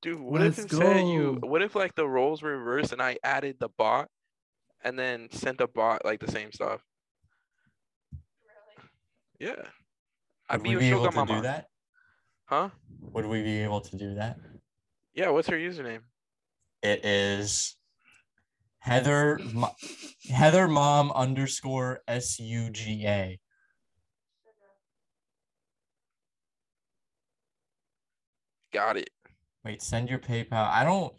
[0.03, 3.17] Dude, what if Let's instead you what if like the roles were reversed and I
[3.23, 4.09] added the bot
[4.83, 6.83] and then sent a bot like the same stuff?
[9.39, 9.51] Yeah.
[9.51, 9.67] Would
[10.51, 11.69] I'd we be able to do that?
[12.47, 12.71] Huh?
[13.01, 14.39] Would we be able to do that?
[15.15, 15.31] Yeah.
[15.31, 16.01] What's her username?
[16.83, 17.77] It is
[18.81, 19.41] Heather
[20.31, 23.41] Heather Mom underscore S U G A.
[28.73, 29.11] Got it.
[29.65, 30.69] Wait, send your PayPal.
[30.69, 31.15] I don't.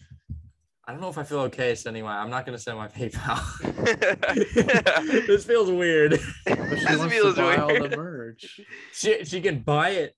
[0.87, 2.17] I don't know if I feel okay sending my.
[2.17, 3.41] I'm not gonna send my PayPal.
[5.25, 6.19] this feels weird.
[6.45, 8.59] But she This wants feels to buy all the merch.
[8.91, 10.15] She she can buy it.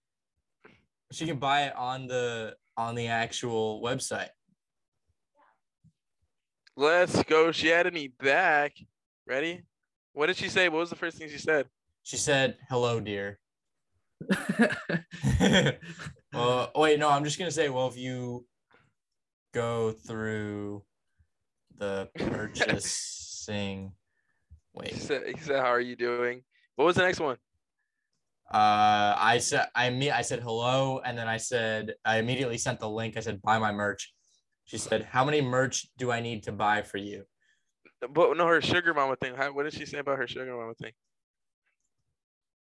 [1.14, 4.30] She can buy it on the on the actual website.
[6.76, 7.52] Let's go.
[7.52, 8.74] She added me back.
[9.26, 9.64] Ready?
[10.14, 10.70] What did she say?
[10.70, 11.68] What was the first thing she said?
[12.04, 13.40] She said, "Hello, dear."
[16.34, 18.46] well, wait, no, I'm just gonna say, well, if you
[19.54, 20.84] go through
[21.78, 23.92] the purchasing,
[24.74, 26.44] He wait, said, he said, "How are you doing?"
[26.76, 27.38] What was the next one?
[28.52, 32.80] Uh, I said, I me, I said hello, and then I said, I immediately sent
[32.80, 33.18] the link.
[33.18, 34.14] I said, buy my merch.
[34.66, 37.24] She said, how many merch do I need to buy for you?
[38.02, 39.36] But no, her sugar mama thing.
[39.36, 40.92] How, what did she say about her sugar mama thing?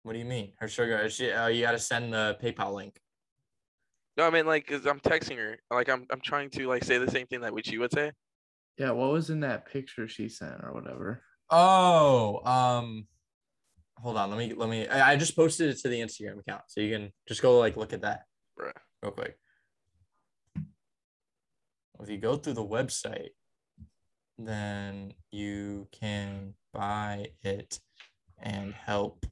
[0.04, 0.54] What do you mean?
[0.60, 1.10] Her sugar?
[1.10, 3.00] She, uh, you got to send the PayPal link.
[4.18, 5.58] No, I mean like, cause I'm texting her.
[5.70, 8.12] Like, I'm I'm trying to like say the same thing that which you would say.
[8.78, 11.22] yeah, what was in that picture she sent or whatever?
[11.50, 13.08] Oh, um,
[14.02, 14.30] hold on.
[14.30, 14.88] Let me let me.
[14.88, 17.78] I, I just posted it to the Instagram account, so you can just go like
[17.78, 18.24] look at that
[18.58, 18.74] right.
[19.02, 19.38] real quick.
[22.00, 23.30] If you go through the website,
[24.38, 27.80] then you can buy it
[28.38, 29.26] and help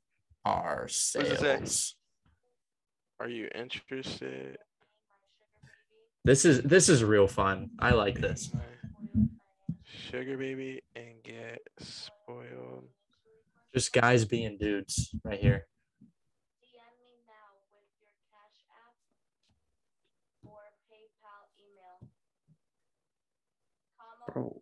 [0.45, 1.57] our does it say?
[1.59, 1.95] sales.
[3.19, 4.57] Are you interested?
[6.23, 7.69] This is this is real fun.
[7.79, 8.51] I like this.
[9.83, 12.87] Sugar baby and get spoiled.
[13.75, 15.67] Just guys being dudes right here.
[16.63, 18.95] DM me now with your Cash App
[20.45, 22.07] or PayPal email.
[24.31, 24.61] Bro,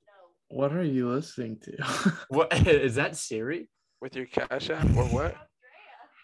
[0.50, 1.78] what are you listening to?
[2.30, 3.70] What is that Siri?
[4.02, 5.38] With your cash app or what?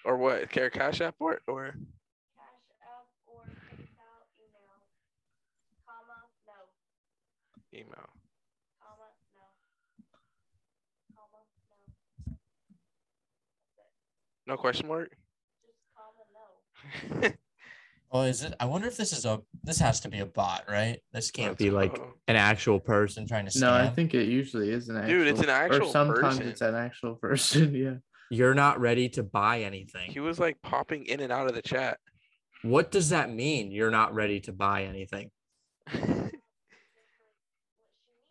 [0.04, 0.49] Or what?
[0.49, 4.82] Care cash app or or Cash App or PayPal email.
[5.86, 6.58] Comma, no.
[7.71, 8.10] email.
[8.82, 9.45] Comma, no.
[11.13, 11.78] Comma, no.
[14.50, 15.12] No question mark.
[15.64, 15.78] Just
[17.14, 17.32] comma, no.
[18.12, 18.56] Oh, is it?
[18.60, 19.40] I wonder if this is a.
[19.64, 20.98] This has to be a bot, right?
[21.14, 22.14] This can't be like go.
[22.28, 23.62] an actual person trying to scam.
[23.62, 25.10] no, I think it usually is an actual.
[25.20, 26.48] Dude, it's an actual Or sometimes person.
[26.48, 27.76] it's an actual person.
[27.80, 27.98] Yeah.
[28.32, 30.10] you're not ready to buy anything.
[30.10, 32.00] He was like popping in and out of the chat.
[32.64, 33.72] What does that mean?
[33.72, 35.30] You're not ready to buy anything.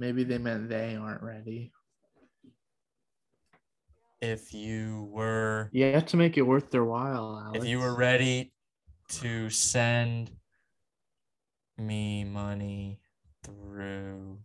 [0.00, 1.70] Maybe they meant they aren't ready.
[4.20, 7.62] If you were, You have to make it worth their while, Alex.
[7.62, 8.52] if you were ready
[9.10, 10.30] to send
[11.76, 13.00] me money
[13.44, 14.38] through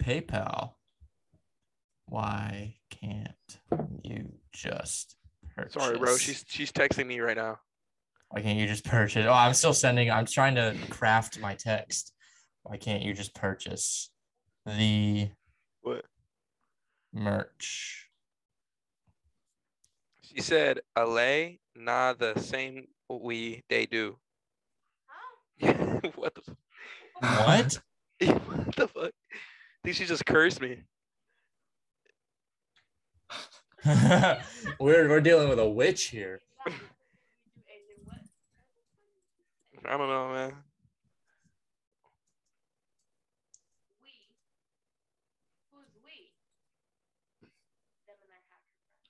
[0.00, 0.74] PayPal,
[2.06, 3.28] why can't
[4.04, 5.16] you just
[5.56, 5.74] purchase?
[5.74, 6.16] Sorry, bro.
[6.16, 7.58] She's she's texting me right now.
[8.28, 9.26] Why can't you just purchase?
[9.28, 10.10] Oh, I'm still sending.
[10.10, 12.12] I'm trying to craft my text.
[12.62, 14.10] Why can't you just purchase
[14.66, 15.28] the
[15.82, 16.04] What?
[17.14, 18.10] Merch?
[20.22, 24.18] She said, "Alay, nah, the same we they do."
[26.16, 26.56] what the f-
[27.20, 27.78] What?
[28.46, 29.12] what the fuck?
[29.12, 30.84] I think she just cursed me.
[34.80, 36.40] we're we're dealing with a witch here.
[39.86, 40.54] I don't know, man.
[44.02, 44.10] We.
[45.72, 46.32] Who's we?
[48.06, 49.08] Them and their hacker friends.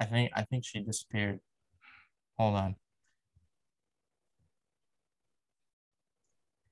[0.00, 1.40] I think I think she disappeared.
[2.38, 2.76] Hold on.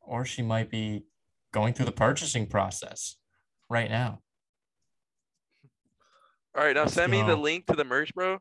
[0.00, 1.04] Or she might be
[1.52, 3.16] going through the purchasing process
[3.68, 4.20] right now.
[6.56, 8.38] All right, now Let's send me the link to the merch, bro,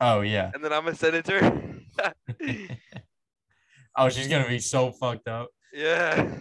[0.00, 0.52] Oh yeah.
[0.54, 1.74] and then I'm gonna send it to her.
[3.96, 5.48] oh, she's gonna be so fucked up.
[5.72, 6.32] yeah.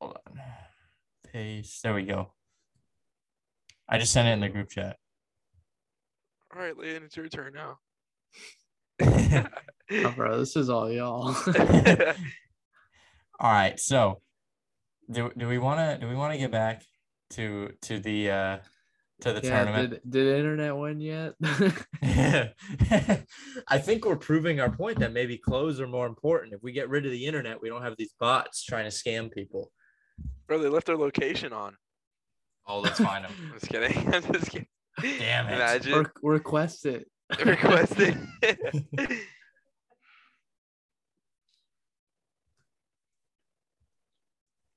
[0.00, 0.40] Hold on.
[1.30, 1.82] Paste.
[1.82, 2.32] There we go.
[3.88, 4.96] I just sent it in the group chat.
[6.54, 7.78] All right, Leon, it's your turn now.
[9.92, 11.36] Oh, bro, this is all y'all.
[13.38, 13.78] All right.
[13.78, 14.22] So,
[15.10, 16.82] do, do we want to do we want to get back
[17.30, 18.58] to to the uh
[19.20, 19.90] to the yeah, tournament?
[19.90, 21.34] did, did internet win yet?
[23.68, 26.54] I think we're proving our point that maybe clothes are more important.
[26.54, 29.30] If we get rid of the internet, we don't have these bots trying to scam
[29.30, 29.70] people.
[30.46, 31.76] bro, they left their location on.
[32.66, 33.32] Oh, let's find him.
[33.52, 34.14] I'm just kidding.
[34.14, 34.66] I'm just kidding.
[35.00, 35.54] Damn it.
[35.54, 37.06] Imagine Re- request it.
[37.44, 38.16] requested.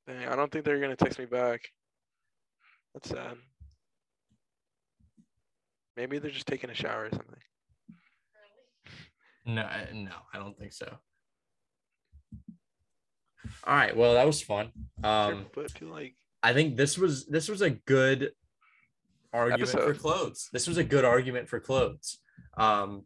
[0.07, 1.61] Dang, I don't think they're gonna text me back.
[2.93, 3.37] That's sad.
[5.95, 7.39] Maybe they're just taking a shower or something.
[9.45, 10.97] No, I- no, I don't think so.
[13.63, 13.95] All right.
[13.95, 14.71] Well, that was fun.
[15.03, 16.15] Um, but I feel like
[16.47, 18.31] I think this was this was a good
[19.33, 20.47] argument for clothes.
[20.53, 22.19] This was a good argument for clothes.
[22.55, 23.03] Um,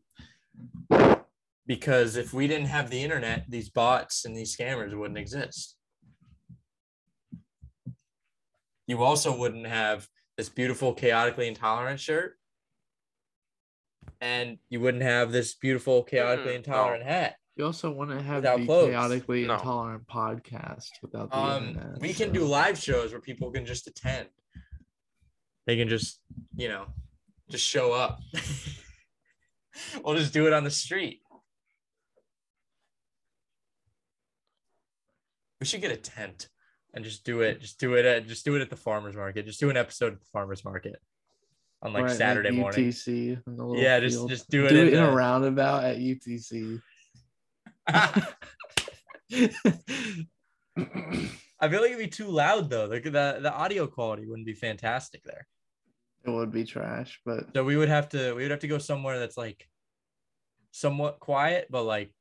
[1.65, 5.75] because if we didn't have the internet, these bots and these scammers wouldn't exist.
[8.85, 12.37] You also wouldn't have this beautiful chaotically intolerant shirt.
[14.19, 17.37] And you wouldn't have this beautiful chaotically Mm, intolerant hat.
[17.57, 18.89] You also want to have Without the clothes.
[18.89, 19.55] chaotically No.
[19.55, 21.99] intolerant podcast without the Um, internet.
[21.99, 24.29] we can do live shows where people can just attend.
[25.67, 26.21] They can just,
[26.55, 26.87] you know,
[27.49, 28.19] just show up.
[30.03, 31.21] we'll just do it on the street.
[35.59, 36.49] We should get a tent
[36.93, 37.59] and just do it.
[37.61, 39.45] Just do it at just do it at the farmers market.
[39.45, 40.95] Just do an episode at the farmers market
[41.83, 42.87] on like Right, Saturday morning.
[42.87, 44.29] UTC in the Yeah, just field.
[44.29, 44.69] just do it.
[44.69, 46.81] do in it in the- a roundabout at UTC.
[47.87, 48.11] I
[51.69, 52.87] feel like it'd be too loud though.
[52.87, 55.47] The, the the audio quality wouldn't be fantastic there.
[56.23, 58.77] It would be trash, but So we would have to we would have to go
[58.77, 59.67] somewhere that's like
[60.71, 62.13] somewhat quiet, but like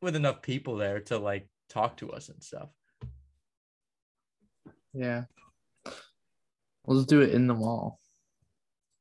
[0.00, 2.68] with enough people there to like talk to us and stuff.
[4.92, 5.24] yeah.
[6.86, 7.98] Let's do it in the mall.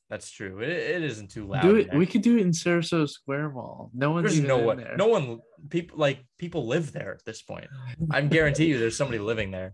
[0.10, 0.60] That's true.
[0.60, 1.64] It, it isn't too loud.
[1.64, 1.94] do it.
[1.94, 3.90] We could do it in Sarasota Square Mall.
[3.94, 4.78] No one's There's no one.
[4.78, 4.96] there.
[4.98, 5.40] No one.
[5.70, 7.68] People like people live there at this point.
[8.12, 9.74] I'm guarantee you, there's somebody living there.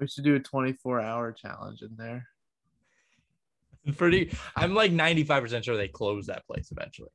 [0.00, 2.26] We should do a 24 hour challenge in there.
[3.96, 4.32] Pretty.
[4.56, 7.10] I'm like 95 percent sure they close that place eventually.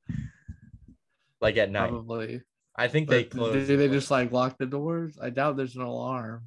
[1.41, 1.89] Like at night.
[1.89, 2.41] Probably.
[2.75, 3.67] I think they close.
[3.67, 5.17] do they just like lock the doors?
[5.21, 6.43] I doubt there's an alarm.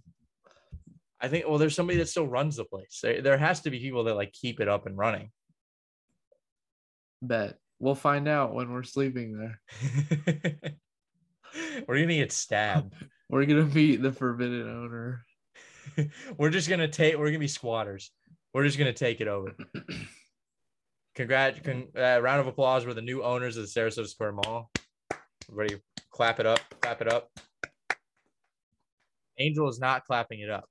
[1.20, 1.46] I think.
[1.46, 3.00] Well, there's somebody that still runs the place.
[3.02, 5.30] There, there has to be people that like keep it up and running.
[7.22, 7.58] Bet.
[7.78, 9.60] We'll find out when we're sleeping there.
[11.86, 12.94] We're gonna get stabbed.
[13.28, 15.24] We're gonna meet the forbidden owner.
[16.36, 17.16] we're just gonna take.
[17.16, 18.10] We're gonna be squatters.
[18.52, 19.54] We're just gonna take it over.
[21.16, 21.62] Congrat!
[21.64, 24.70] Con, uh, round of applause for the new owners of the Sarasota Square Mall.
[25.50, 26.60] Everybody, clap it up!
[26.80, 27.30] Clap it up!
[29.38, 30.68] Angel is not clapping it up.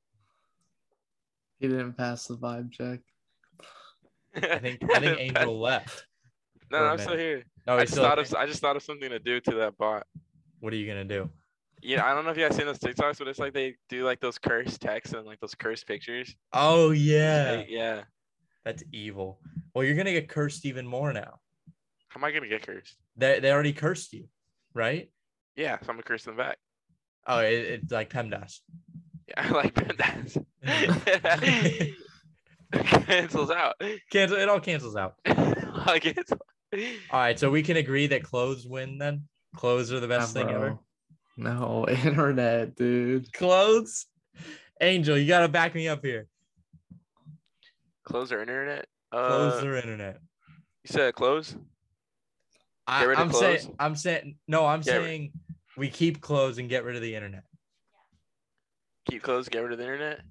[1.60, 3.00] He didn't pass the vibe check.
[4.36, 4.80] I think.
[4.94, 6.06] I think Angel left.
[6.72, 7.44] No, no, I'm still here.
[7.68, 8.04] No, I just still.
[8.04, 10.06] thought of I just thought of something to do to that bot.
[10.60, 11.30] What are you gonna do?
[11.82, 14.04] Yeah, I don't know if you guys seen those TikToks, but it's like they do
[14.04, 16.36] like those cursed texts and like those cursed pictures.
[16.54, 18.02] Oh yeah, They- yeah.
[18.66, 19.40] that's evil.
[19.74, 21.40] Well, you're gonna get cursed even more now.
[22.10, 22.98] How am I gonna get cursed?
[23.16, 24.28] They they already cursed you,
[24.74, 25.10] right?
[25.56, 26.58] Yeah, so I'm gonna curse them back.
[27.28, 28.60] Oh, it, it's like PEMDAS.
[29.28, 30.38] Yeah, I like that.
[32.72, 33.76] Cancels out.
[34.12, 34.38] Cancel.
[34.38, 35.16] It all cancels out.
[35.88, 36.32] like it's
[36.74, 36.80] All
[37.20, 39.24] right, so we can agree that clothes win then.
[39.56, 40.78] Clothes are the best Nah, thing ever.
[41.38, 43.32] No, internet, dude.
[43.34, 44.06] Clothes.
[44.82, 46.28] Angel, you gotta back me up here.
[48.04, 48.86] Clothes or internet.
[49.12, 50.20] Clothes Uh, or internet.
[50.84, 51.56] you said close.
[52.88, 53.60] I, get rid of I'm saying.
[53.62, 53.76] clothes?
[53.80, 54.36] I'm saying.
[54.48, 55.34] No, I'm Get rid- saying
[55.78, 57.44] we keep clothes and get rid of the internet.
[59.10, 60.22] Keep clothes, Get rid of the internet.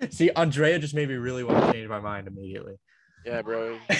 [0.10, 2.76] See, Andrea just made me really want to change my mind immediately.
[3.28, 3.78] Yeah, bro.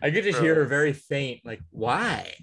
[0.00, 2.34] I could just hear her very faint, like, why?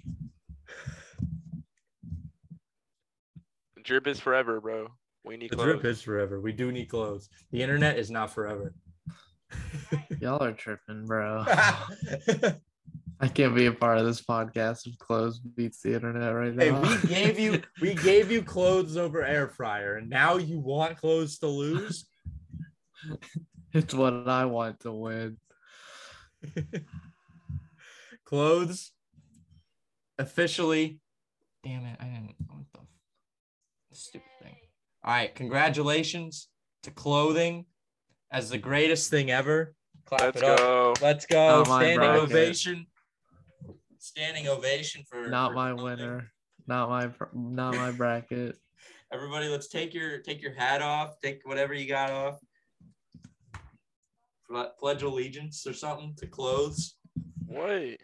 [3.82, 4.88] Drip is forever, bro.
[5.24, 5.66] We need The clothes.
[5.72, 6.38] drip is forever.
[6.38, 7.30] We do need clothes.
[7.50, 8.74] The internet is not forever.
[10.20, 11.46] Y'all are tripping, bro.
[13.22, 16.82] I can't be a part of this podcast if clothes beats the internet right now.
[16.82, 20.98] hey, we gave you we gave you clothes over air fryer, and now you want
[20.98, 22.04] clothes to lose?
[23.72, 25.36] it's what I want to win.
[28.24, 28.90] clothes
[30.18, 30.98] officially.
[31.62, 31.96] Damn it!
[32.00, 32.34] I didn't.
[32.48, 34.56] What the stupid thing.
[35.04, 36.48] All right, congratulations
[36.82, 37.66] to clothing
[38.32, 39.76] as the greatest thing ever.
[40.06, 40.58] Clap Let's it up.
[40.58, 40.94] go.
[41.00, 41.62] Let's go.
[41.62, 42.22] Not Standing bracket.
[42.24, 42.86] ovation.
[44.06, 45.84] Standing ovation for Not for my clothing.
[45.98, 46.32] winner.
[46.66, 48.58] Not my not my bracket.
[49.12, 51.20] Everybody, let's take your take your hat off.
[51.22, 52.40] Take whatever you got off.
[54.80, 56.96] Pledge allegiance or something to clothes.
[57.46, 58.00] Wait,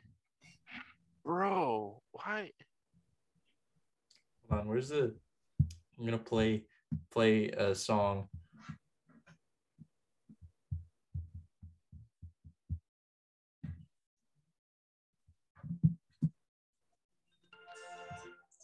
[1.25, 2.01] bro.
[2.13, 2.53] Why?
[4.49, 5.17] Hold on, where's the?
[5.99, 6.63] I'm gonna play
[7.11, 8.29] play a song.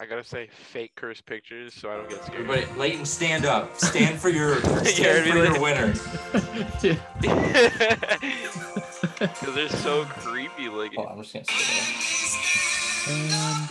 [0.00, 2.50] I gotta say fake curse pictures so I don't get scared.
[2.50, 3.76] Everybody, Leighton, stand up.
[3.76, 5.94] Stand for your Yeah, stand for your winner.
[9.18, 10.96] Because they're so creepy looking.
[10.96, 13.68] Hold on, I'm just gonna sit And I'm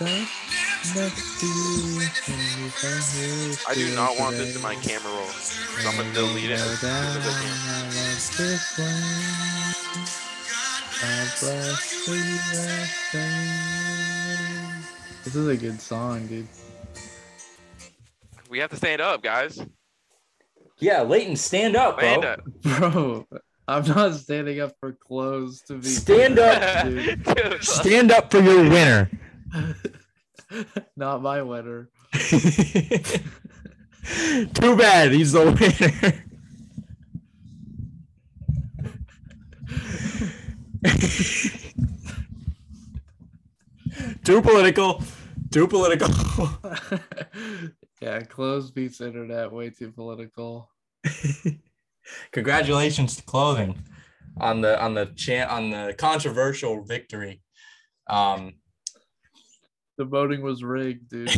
[0.96, 5.12] next to you, and you can hear I do not want this in my camera
[5.12, 5.28] roll.
[5.28, 7.28] So I'm gonna delete it Go as down, soon as
[12.58, 13.93] I can.
[15.26, 15.32] I love this one.
[15.32, 15.32] God bless the USA.
[15.32, 16.48] This is a good song, dude.
[18.50, 19.60] We have to stand up, guys.
[20.80, 22.22] Yeah, Leighton, stand up, bro.
[22.22, 22.42] Stand up.
[22.62, 23.28] Bro,
[23.68, 25.88] I'm not standing up for clothes to be.
[25.88, 26.86] Stand up.
[26.86, 27.24] dude.
[27.36, 29.10] Dude, Stand up for your winner.
[30.98, 31.90] not my winner.
[32.14, 33.18] Too
[34.78, 36.14] bad he's the
[40.84, 41.60] winner.
[44.24, 45.04] Too political.
[45.52, 46.10] Too political.
[48.02, 49.52] yeah, clothes beats internet.
[49.52, 50.70] Way too political.
[52.32, 53.84] Congratulations to clothing
[54.40, 57.42] on the on the chant on the controversial victory.
[58.08, 58.54] Um,
[59.98, 61.30] The voting was rigged, dude.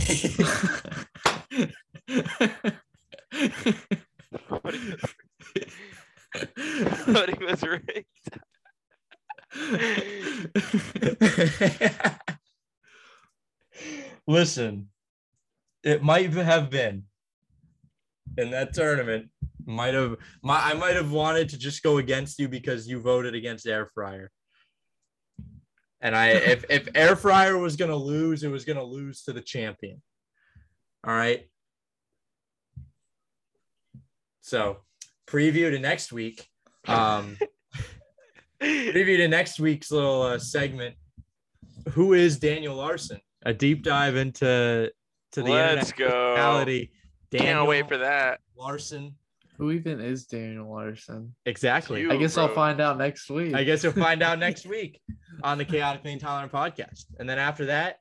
[7.06, 8.06] Voting was rigged.
[14.28, 14.90] Listen,
[15.84, 17.04] it might have been
[18.38, 19.30] in that tournament.
[19.66, 23.34] Might have my I might have wanted to just go against you because you voted
[23.34, 24.32] against air fryer.
[26.02, 29.42] And I if if air fryer was gonna lose, it was gonna lose to the
[29.42, 30.02] champion.
[31.06, 31.48] All right.
[34.42, 34.78] So
[35.28, 36.48] preview to next week.
[36.88, 37.38] Um
[38.62, 40.96] preview to next week's little uh, segment.
[41.90, 43.20] Who is Daniel Larson?
[43.46, 44.92] A deep dive into
[45.34, 46.34] to the Let's internet go.
[46.36, 46.92] personality.
[47.32, 48.40] Can't wait for that.
[48.58, 49.16] Larson.
[49.58, 51.34] Who even is Daniel Larson?
[51.46, 52.02] Exactly.
[52.02, 52.12] You.
[52.12, 53.54] I guess I'll find out next week.
[53.54, 55.00] I guess you'll find out next week
[55.44, 57.06] on the Chaotically Intolerant podcast.
[57.20, 57.98] And then after that,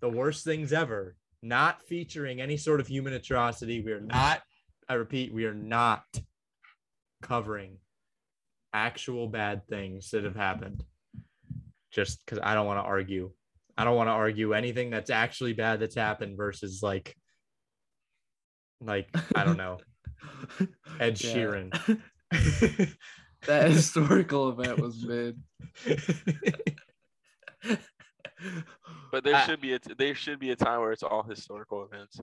[0.00, 3.82] the worst things ever, not featuring any sort of human atrocity.
[3.82, 4.42] We are not,
[4.88, 6.04] I repeat, we are not
[7.20, 7.78] covering
[8.72, 10.84] actual bad things that have happened.
[11.90, 13.30] Just because I don't want to argue.
[13.78, 17.14] I don't want to argue anything that's actually bad that's happened versus like,
[18.80, 19.78] like, I don't know,
[21.00, 21.32] Ed Yeah.
[21.34, 22.00] Sheeran.
[23.46, 25.38] that historical event was mid.
[29.10, 31.22] But there I- should be a t- there should be a time where it's all
[31.22, 32.20] historical events.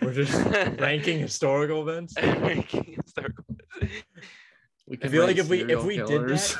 [0.00, 0.32] We're just
[0.80, 2.14] ranking historical events.
[2.20, 3.44] Ranking historical.
[4.88, 6.56] We I feel like if we- if serial we did killers.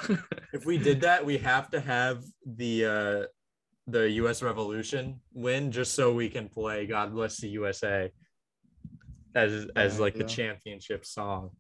[0.52, 3.26] If we did that, we have to have the uh
[3.86, 8.10] the US Revolution win just so we can play God Bless the USA
[9.34, 11.50] as as like the championship song.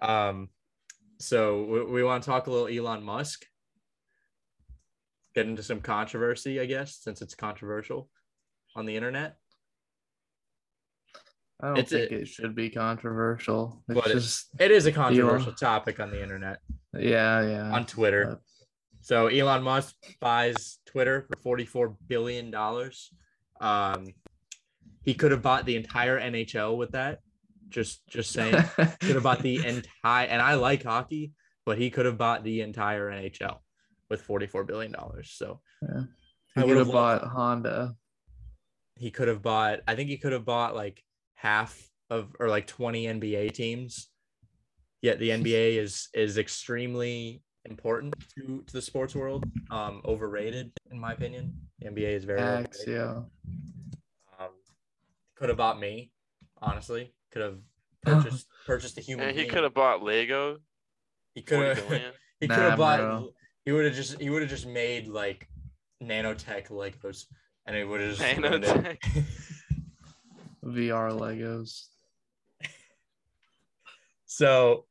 [0.00, 0.48] Um
[1.18, 3.44] so we, we want to talk a little Elon Musk.
[5.34, 8.08] Get into some controversy, I guess, since it's controversial
[8.76, 9.36] on the internet.
[11.60, 13.82] I don't It's a- think it should be controversial.
[13.88, 16.58] It's But just It is a controversial topic on the internet.
[16.92, 17.70] yeah, yeah.
[17.72, 18.26] on Twitter.
[18.26, 18.40] But-
[19.00, 23.10] So Elon Musk buys Twitter for forty-four billion dollars.
[23.60, 24.14] Um,
[25.02, 27.20] he could have bought the entire NHL with that.
[27.70, 30.26] Just, just saying, could have bought the entire.
[30.26, 31.32] And I like hockey,
[31.64, 33.58] but he could have bought the entire NHL
[34.10, 35.32] with forty-four billion dollars.
[35.34, 36.02] So Yeah.
[36.56, 37.94] I he would have bought Honda.
[38.96, 39.80] he could have bought.
[39.88, 41.02] I think he could have bought like
[41.34, 41.80] half
[42.10, 44.08] of or like twenty NBA teams.
[45.00, 49.44] Yet the NBA is is extremely important to to the sports world.
[49.70, 51.54] Um, overrated in my opinion.
[51.78, 52.94] The NBA is very X, overrated.
[52.94, 53.22] yeah.
[54.44, 54.50] Um,
[55.36, 56.10] could have bought me,
[56.60, 57.12] honestly.
[57.30, 57.58] Could have
[58.02, 59.28] purchased purchased a human.
[59.28, 60.58] And he could have bought Lego.
[61.34, 61.88] He could have.
[62.40, 62.98] He Nah, could have bought.
[63.00, 63.28] bro.
[63.64, 64.20] He would have just.
[64.20, 65.48] He would have just made like
[66.02, 67.26] nanotech Legos,
[67.66, 68.68] and he would have just ruined it.
[69.00, 69.24] Nanotech.
[70.64, 71.86] VR Legos.
[74.26, 74.86] So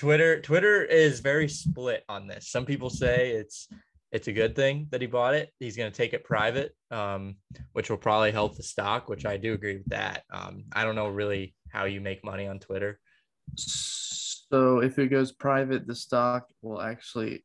[0.00, 2.48] Twitter Twitter is very split on this.
[2.48, 3.68] Some people say it's
[4.12, 5.50] it's a good thing that he bought it.
[5.58, 7.36] He's going to take it private, um,
[7.74, 10.22] which will probably help the stock, which I do agree with that.
[10.32, 12.98] Um, I don't know really how you make money on Twitter.
[13.56, 17.44] So if it goes private, the stock will actually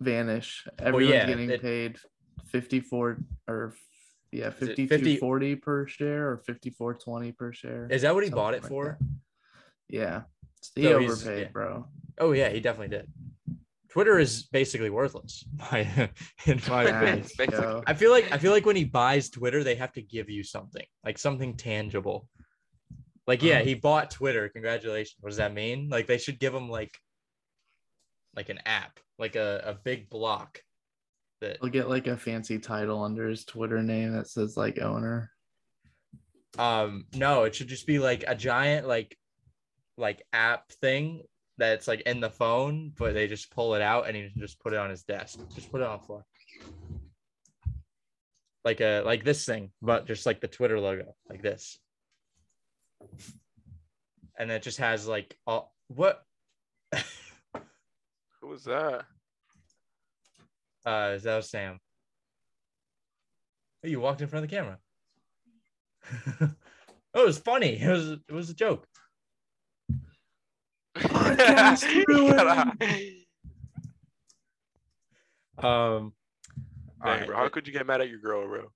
[0.00, 0.68] vanish.
[0.78, 1.98] Everyone's yeah, getting it- paid
[2.46, 3.18] 54
[3.48, 3.74] or
[4.30, 7.88] Yeah, Is it 5240 per share or 5420 per share.
[7.90, 8.96] Is that what he bought it like for?
[9.00, 9.06] that.
[9.88, 10.22] Yeah.
[10.74, 11.48] He So overpaid, yeah.
[11.52, 11.86] bro.
[12.18, 13.08] Oh yeah, he definitely did.
[13.90, 17.82] Twitter is basically worthless, in my Yeah, opinion.
[17.86, 20.44] I feel like I feel like when he buys Twitter, they have to give you
[20.44, 22.28] something, like something tangible.
[23.26, 23.64] Like, yeah, Uh-huh.
[23.64, 24.48] he bought Twitter.
[24.48, 25.16] Congratulations.
[25.20, 25.88] What does that mean?
[25.88, 26.92] Like, they should give him like,
[28.34, 30.60] like an app, like a, a big block.
[31.40, 35.30] That He'll get like a fancy title under his Twitter name that says like owner.
[36.58, 39.16] um no, it should just be like a giant like,
[40.00, 41.22] like app thing
[41.58, 44.58] that's like in the phone, but they just pull it out and he can just
[44.60, 45.38] put it on his desk.
[45.54, 46.24] Just put it on the floor.
[48.64, 51.78] Like a like this thing, but just like the Twitter logo, like this.
[54.38, 56.22] And it just has like all what
[58.40, 59.04] Who was that?
[60.86, 61.78] uh that was Sam.
[63.84, 64.78] Oh, you walked in front of the camera.
[67.14, 67.80] oh, it was funny.
[67.80, 68.86] It was it was a joke.
[71.46, 73.14] Podcast
[75.62, 76.12] Um
[77.02, 78.70] all Dang, right, bro, how could you get mad at your girl, bro?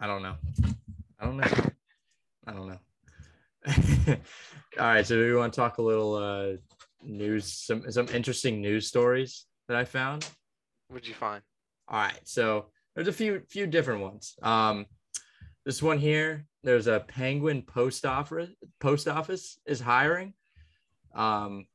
[0.00, 0.36] I don't know.
[1.18, 1.46] I don't know.
[2.46, 2.78] I don't know.
[4.78, 6.52] All right, so do we want to talk a little uh
[7.02, 10.26] news some some interesting news stories that I found?
[10.88, 11.42] What'd you find?
[11.88, 14.34] All right, so there's a few few different ones.
[14.42, 14.86] Um
[15.66, 18.48] this one here, there's a Penguin post office
[18.80, 20.32] post office is hiring.
[21.14, 21.66] Um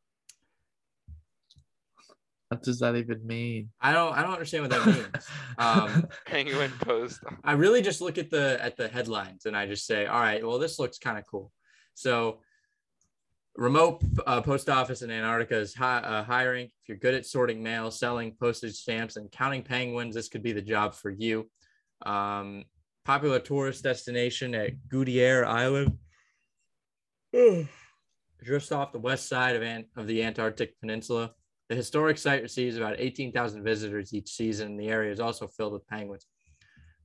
[2.50, 3.70] What does that even mean?
[3.82, 5.28] I don't I don't understand what that means.
[5.58, 7.22] Um Penguin Post.
[7.44, 10.46] I really just look at the at the headlines and I just say, all right,
[10.46, 11.52] well, this looks kind of cool.
[11.96, 12.42] So,
[13.56, 16.66] remote uh, post office in Antarctica is hi- uh, hiring.
[16.66, 20.52] If you're good at sorting mail, selling postage stamps, and counting penguins, this could be
[20.52, 21.50] the job for you.
[22.06, 22.66] Um,
[23.06, 25.98] popular tourist destination at Goudier Island,
[28.44, 31.32] just off the west side of, Ant- of the Antarctic Peninsula.
[31.70, 35.88] The historic site receives about 18,000 visitors each season, the area is also filled with
[35.88, 36.28] penguins.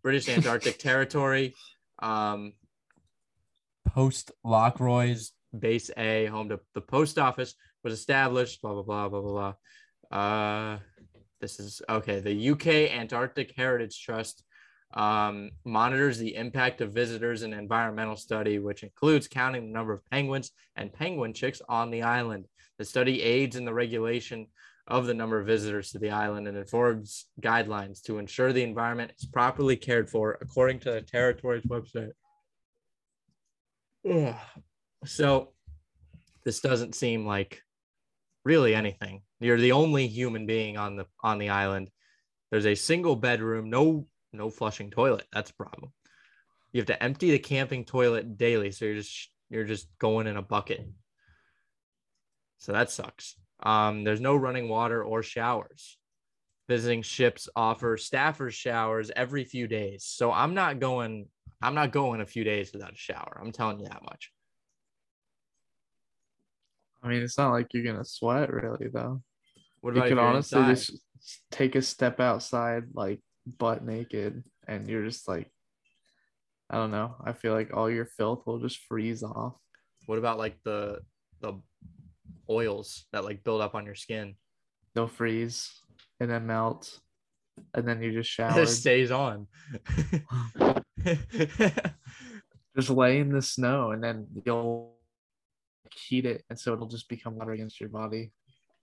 [0.03, 1.55] British Antarctic Territory,
[2.01, 2.53] um,
[3.87, 8.63] Port Lockroy's Base A, home to the post office, was established.
[8.63, 9.55] Blah blah blah blah blah
[10.11, 10.19] blah.
[10.19, 10.79] Uh,
[11.41, 12.21] this is okay.
[12.21, 14.45] The UK Antarctic Heritage Trust
[14.95, 20.05] um, monitors the impact of visitors and environmental study, which includes counting the number of
[20.11, 22.47] penguins and penguin chicks on the island.
[22.81, 24.47] The study aids in the regulation
[24.87, 29.13] of the number of visitors to the island and informs guidelines to ensure the environment
[29.19, 32.13] is properly cared for according to the territory's website.
[34.11, 34.35] Ugh.
[35.05, 35.53] So
[36.47, 37.61] this doesn't seem like
[38.47, 39.25] really anything.
[39.41, 41.91] You're the only human being on the on the island.
[42.51, 45.27] There's a single bedroom, no no flushing toilet.
[45.35, 45.93] That's a problem.
[46.73, 50.39] You have to empty the camping toilet daily, so you're just you're just going in
[50.39, 50.89] a bucket.
[52.61, 53.35] So that sucks.
[53.63, 55.99] Um, there's no running water or showers.
[56.69, 60.05] Visiting ships offer staffers showers every few days.
[60.05, 61.27] So I'm not going.
[61.61, 63.39] I'm not going a few days without a shower.
[63.43, 64.31] I'm telling you that much.
[67.03, 69.23] I mean, it's not like you're gonna sweat really though.
[69.81, 70.77] What You could honestly inside?
[70.77, 71.03] just
[71.51, 75.51] take a step outside, like butt naked, and you're just like,
[76.69, 77.17] I don't know.
[77.25, 79.55] I feel like all your filth will just freeze off.
[80.07, 81.01] What about like the
[81.41, 81.55] the
[82.51, 84.35] oils that like build up on your skin?
[84.95, 85.71] They'll freeze
[86.19, 86.99] and then melt,
[87.75, 88.59] and then you just shower.
[88.63, 89.47] It stays on.
[92.77, 94.95] just lay in the snow, and then you'll
[95.95, 98.33] heat it, and so it'll just become water against your body.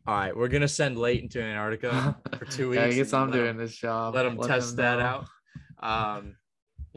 [0.06, 2.80] All right, we're gonna send Leighton to Antarctica for two weeks.
[2.80, 4.16] yeah, I guess I'm let doing him- this job.
[4.16, 5.26] Let them Let test him that out.
[5.80, 6.36] Um,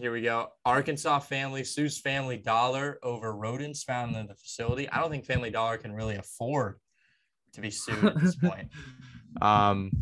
[0.00, 0.48] here we go.
[0.64, 4.88] Arkansas family sues Family Dollar over rodents found in the facility.
[4.88, 6.78] I don't think Family Dollar can really afford
[7.52, 8.68] to be sued at this point.
[9.40, 9.92] Um,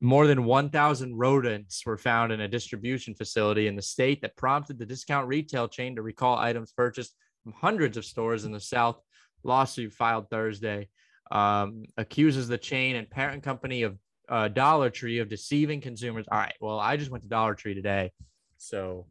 [0.00, 4.78] more than 1,000 rodents were found in a distribution facility in the state that prompted
[4.78, 8.98] the discount retail chain to recall items purchased from hundreds of stores in the South.
[9.44, 10.88] Lawsuit filed Thursday
[11.30, 16.26] um, accuses the chain and parent company of uh, Dollar Tree of deceiving consumers.
[16.30, 18.12] All right, well, I just went to Dollar Tree today,
[18.58, 19.06] so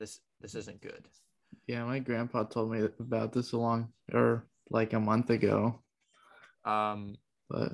[0.00, 1.06] this this isn't good.
[1.66, 5.82] Yeah, my grandpa told me about this a long or like a month ago,
[6.64, 7.16] Um,
[7.48, 7.72] but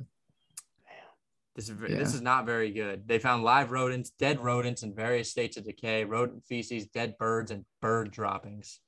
[1.55, 3.07] This is ve- this is not very good.
[3.07, 7.51] They found live rodents, dead rodents in various states of decay, rodent feces, dead birds,
[7.53, 8.81] and bird droppings.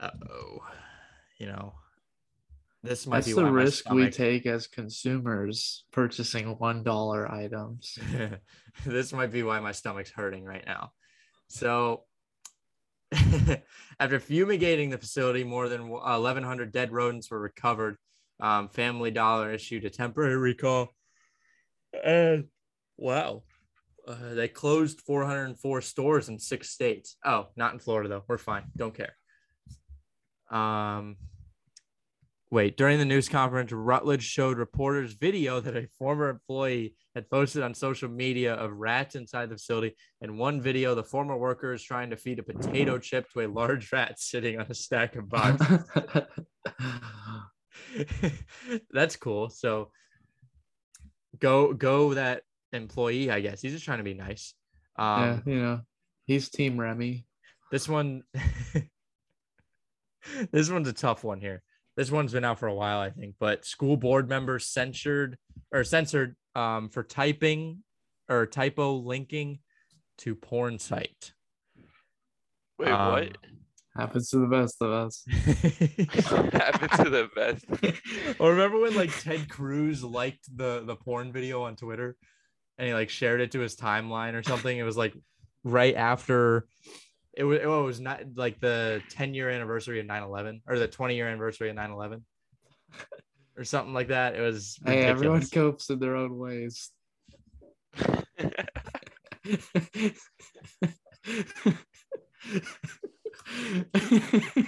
[0.00, 0.58] Uh oh,
[1.38, 1.74] you know,
[2.84, 7.98] This might That's be the risk we take as consumers purchasing one dollar items.
[8.86, 10.92] this might be why my stomach's hurting right now.
[11.48, 12.04] So,
[13.98, 17.96] after fumigating the facility, more than 1,100 dead rodents were recovered.
[18.38, 20.88] Um, Family Dollar issued a temporary recall.
[22.04, 22.48] And
[22.98, 23.44] wow,
[24.06, 27.16] uh, they closed 404 stores in six states.
[27.24, 28.24] Oh, not in Florida though.
[28.28, 28.64] We're fine.
[28.76, 29.16] Don't care.
[30.50, 31.16] Um,
[32.54, 32.76] wait.
[32.76, 37.74] During the news conference, Rutledge showed reporters video that a former employee had posted on
[37.74, 39.96] social media of rats inside the facility.
[40.20, 43.48] And one video, the former worker is trying to feed a potato chip to a
[43.48, 45.80] large rat sitting on a stack of boxes.
[48.92, 49.50] That's cool.
[49.50, 49.90] So
[51.40, 52.42] go go that
[52.72, 53.60] employee, I guess.
[53.60, 54.54] He's just trying to be nice.
[54.96, 55.80] yeah, Um you know,
[56.24, 57.26] he's Team Remy.
[57.72, 58.22] this one
[60.52, 61.64] this one's a tough one here.
[61.96, 65.38] This one's been out for a while, I think, but school board members censured
[65.72, 67.82] or censored um, for typing
[68.28, 69.60] or typo linking
[70.18, 71.32] to porn site.
[72.78, 73.38] Wait, Um, what?
[73.96, 75.24] Happens to the best of us.
[75.30, 77.64] happens to the best.
[78.40, 82.16] or remember when like Ted Cruz liked the the porn video on Twitter
[82.76, 84.76] and he like shared it to his timeline or something?
[84.76, 85.14] It was like
[85.62, 86.66] right after
[87.36, 91.14] it was, it was not like the 10 year anniversary of 9-11 or the 20
[91.16, 92.22] year anniversary of 9-11
[93.56, 94.34] or something like that.
[94.34, 96.90] It was Hey, everyone copes in their own ways.
[103.94, 104.66] and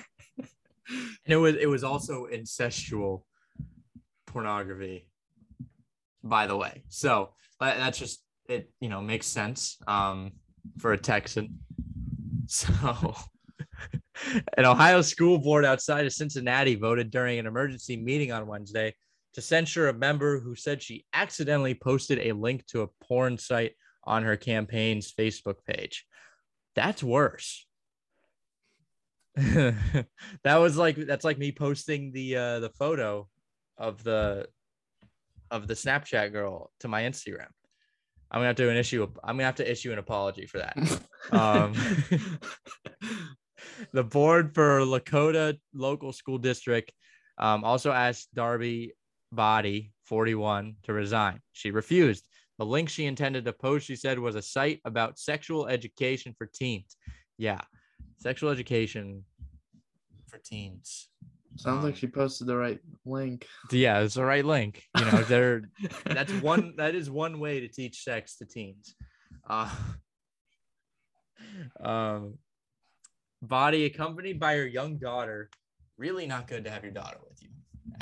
[1.27, 3.23] it was it was also incestual
[4.27, 5.09] pornography
[6.23, 10.33] by the way so that- that's just it you know makes sense um
[10.79, 11.59] for a texan
[12.51, 13.15] so
[14.57, 18.95] an ohio school board outside of cincinnati voted during an emergency meeting on wednesday
[19.35, 23.73] to censure a member who said she accidentally posted a link to a porn site
[24.05, 26.07] on her campaign's facebook page
[26.75, 27.67] that's worse
[29.37, 29.77] that
[30.45, 33.29] was like that's like me posting the uh the photo
[33.77, 34.47] of the
[35.51, 37.49] of the Snapchat girl to my Instagram.
[38.31, 39.07] I'm gonna have to an issue.
[39.23, 40.77] I'm gonna have to issue an apology for that.
[41.33, 41.73] Um,
[43.93, 46.93] the board for Lakota local school district
[47.37, 48.91] um, also asked Darbi
[49.33, 51.41] Boddy 41 to resign.
[51.53, 52.29] She refused.
[52.59, 56.47] The link she intended to post, she said, was a site about sexual education for
[56.47, 56.97] teens.
[57.39, 57.61] Yeah,
[58.19, 59.25] sexual education
[60.29, 61.09] for teens.
[61.57, 63.47] Sounds like Um, she posted the right link.
[63.71, 64.83] Yeah, it's the right link.
[64.99, 65.63] You know, they're
[66.05, 68.95] that's one that is one way to teach sex to teens.
[69.49, 69.71] Uh,
[71.81, 72.39] um,
[73.43, 75.51] Boddy accompanied by her young daughter.
[75.99, 77.49] Really not good to have your daughter with you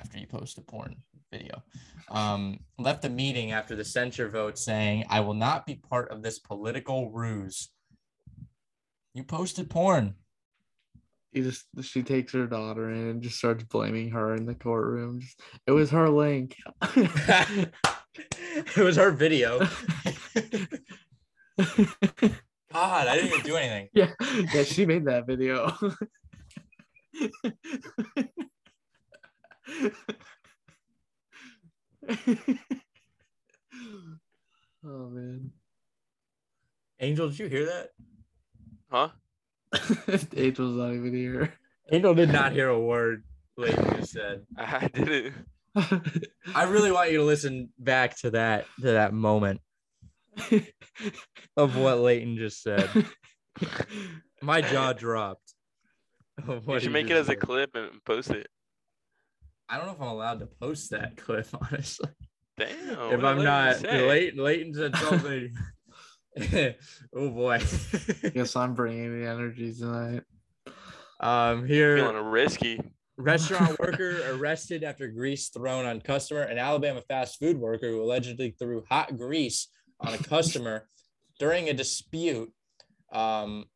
[0.01, 0.97] after you post a porn
[1.31, 1.63] video.
[2.09, 6.23] Um, left the meeting after the censure vote saying, "I will not be part of
[6.23, 7.71] this political ruse."
[9.15, 10.17] You posted porn.
[11.35, 15.19] He just she takes her daughter in and just starts blaming her in the courtroom.
[15.21, 16.57] Just, it was her link.
[16.97, 17.73] it
[18.77, 19.59] was her video.
[21.59, 23.89] God, I didn't even do anything.
[23.95, 24.13] yeah,
[24.55, 25.73] yeah, she made that video.
[34.85, 35.51] oh man.
[37.01, 37.89] Angel, did you hear that?
[38.89, 39.09] Huh?
[40.37, 41.55] Angel's not even here.
[41.91, 43.25] Angel did not hear a word
[43.57, 44.43] Leighton just said.
[44.59, 45.35] I didn't.
[46.55, 49.61] I really want you to listen back to that to that moment
[51.57, 52.89] of what Leighton just said.
[54.41, 55.55] My jaw dropped.
[56.47, 58.49] You should make it just as a clip and post it.
[59.69, 62.11] I don't know if I'm allowed to post that clip, honestly.
[62.57, 63.13] Damn.
[63.13, 64.07] if I'm not, say?
[64.09, 65.53] Leighton, Leighton said something.
[67.15, 67.59] oh boy.
[68.33, 70.23] Guess I'm bringing the energy tonight.
[71.21, 71.97] um, here.
[71.97, 72.81] Feeling risky.
[73.17, 76.43] Restaurant worker arrested after grease thrown on customer.
[76.43, 79.69] An Alabama fast food worker who allegedly threw hot grease
[80.01, 80.89] on a customer
[81.39, 82.53] during a dispute
[83.13, 83.67] um,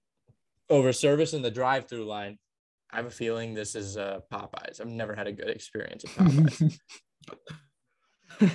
[0.68, 2.38] over service in the drive-through line.
[2.90, 4.80] I have a feeling this is uh, Popeyes.
[4.80, 6.78] I've never had a good experience at Popeyes.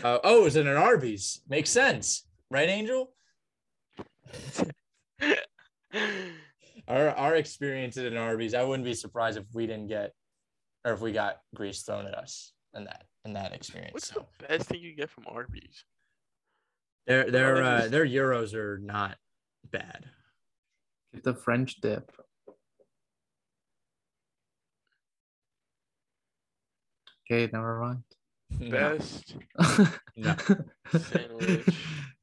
[0.04, 1.42] uh, oh, is it an Arby's?
[1.48, 3.14] Makes sense, right, Angel?
[6.88, 10.12] Our our experience at an Arby's, I wouldn't be surprised if we didn't get,
[10.84, 13.94] or if we got grease thrown at us in that in that experience.
[13.94, 15.86] What's So the best thing you get from Arby's?
[17.08, 19.18] their their uh, their gyros are not
[19.72, 20.06] bad.
[21.14, 22.12] Get the French dip.
[27.32, 28.04] Okay, never mind.
[28.72, 29.36] Best
[30.18, 30.36] No.
[30.92, 31.66] sandwich.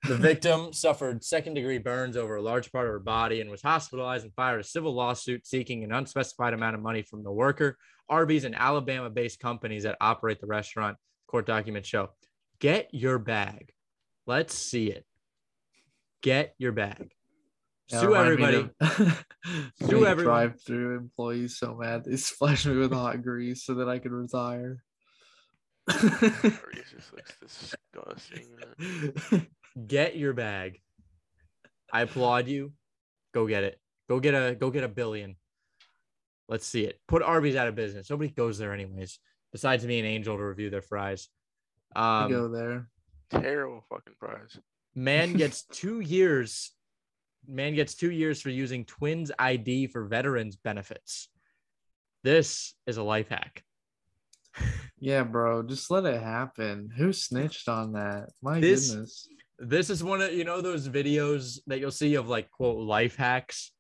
[0.05, 3.61] The victim suffered second degree burns over a large part of her body and was
[3.61, 7.77] hospitalized and filed a civil lawsuit seeking an unspecified amount of money from the worker.
[8.09, 10.97] Arby's and Alabama based companies that operate the restaurant,
[11.27, 12.11] court documents show.
[12.61, 13.73] Get your bag.
[14.27, 15.05] Let's see it.
[16.23, 17.13] Get your bag.
[17.89, 18.71] Sue everybody.
[19.83, 20.17] Sue everyone.
[20.17, 24.13] Drive through employees so mad they splash me with hot grease so that I can
[24.13, 24.83] retire.
[25.89, 27.35] Reese's looks
[27.93, 29.47] disgusting.
[29.77, 29.87] Man.
[29.87, 30.81] Get your bag.
[31.93, 32.73] I applaud you.
[33.33, 33.81] Go get it.
[34.09, 35.37] Go get a go get a billion.
[36.49, 37.01] Let's see it.
[37.07, 38.11] Put Arby's out of business.
[38.11, 39.18] Nobody goes there anyways.
[39.53, 41.29] Besides me and Angel to review their fries.
[41.95, 42.89] I Um, go there.
[43.31, 44.57] Terrible fucking fries.
[44.95, 46.73] man gets two years.
[47.47, 51.29] Man gets two years for using Twins ID for veterans benefits.
[52.23, 53.64] This is a life hack.
[54.99, 56.91] Yeah, bro, just let it happen.
[56.97, 58.29] Who snitched on that?
[58.43, 59.29] My This- goodness.
[59.63, 63.15] This is one of you know those videos that you'll see of like quote life
[63.17, 63.73] hacks,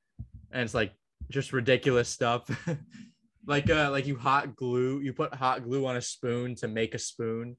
[0.52, 0.92] and it's like
[1.30, 2.42] just ridiculous stuff.
[3.46, 6.94] like uh like you hot glue, you put hot glue on a spoon to make
[6.94, 7.56] a spoon.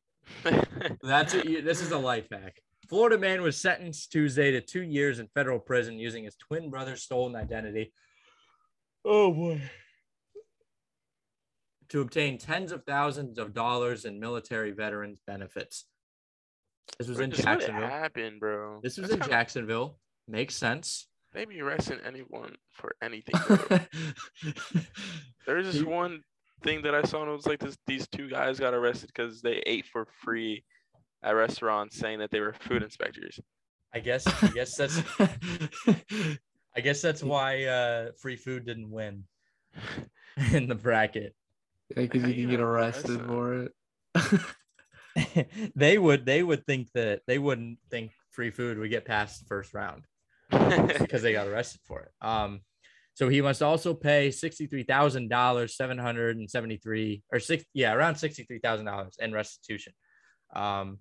[1.02, 1.44] That's it.
[1.48, 2.60] you- This is a life hack.
[2.88, 7.02] Florida man was sentenced Tuesday to two years in federal prison using his twin brother's
[7.02, 7.92] stolen identity.
[9.04, 9.60] Oh boy.
[11.90, 15.84] To obtain tens of thousands of dollars in military veterans benefits.
[16.98, 17.88] This was Bro, in just let it Jacksonville.
[17.88, 18.80] happen, bro.
[18.82, 19.98] This was That's in kinda- Jacksonville.
[20.26, 21.06] Makes sense.
[21.34, 23.34] Maybe arresting anyone for anything.
[25.46, 26.22] There's this one
[26.62, 29.40] thing that I saw, and it was like this: these two guys got arrested because
[29.42, 30.64] they ate for free
[31.22, 33.38] at restaurants, saying that they were food inspectors.
[33.94, 34.26] I guess.
[34.42, 35.00] I guess that's.
[36.76, 39.24] I guess that's why uh, free food didn't win
[40.52, 41.34] in the bracket.
[41.96, 43.26] Yeah, because you you can get arrested arrested?
[43.26, 44.40] for it.
[45.74, 46.26] they would.
[46.26, 50.04] They would think that they wouldn't think free food would get past the first round
[50.50, 52.26] because they got arrested for it.
[52.26, 52.60] Um,
[53.14, 57.92] so he must also pay sixty-three thousand dollars, seven hundred and seventy-three, or six, yeah,
[57.92, 59.92] around sixty-three thousand dollars in restitution.
[60.54, 60.98] Um,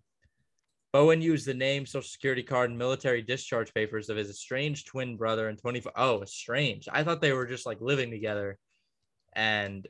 [0.94, 5.16] Bowen used the name, social security card, and military discharge papers of his estranged twin
[5.16, 5.94] brother and twenty five.
[5.96, 6.90] Oh, estranged.
[6.92, 8.58] I thought they were just like living together
[9.34, 9.88] and,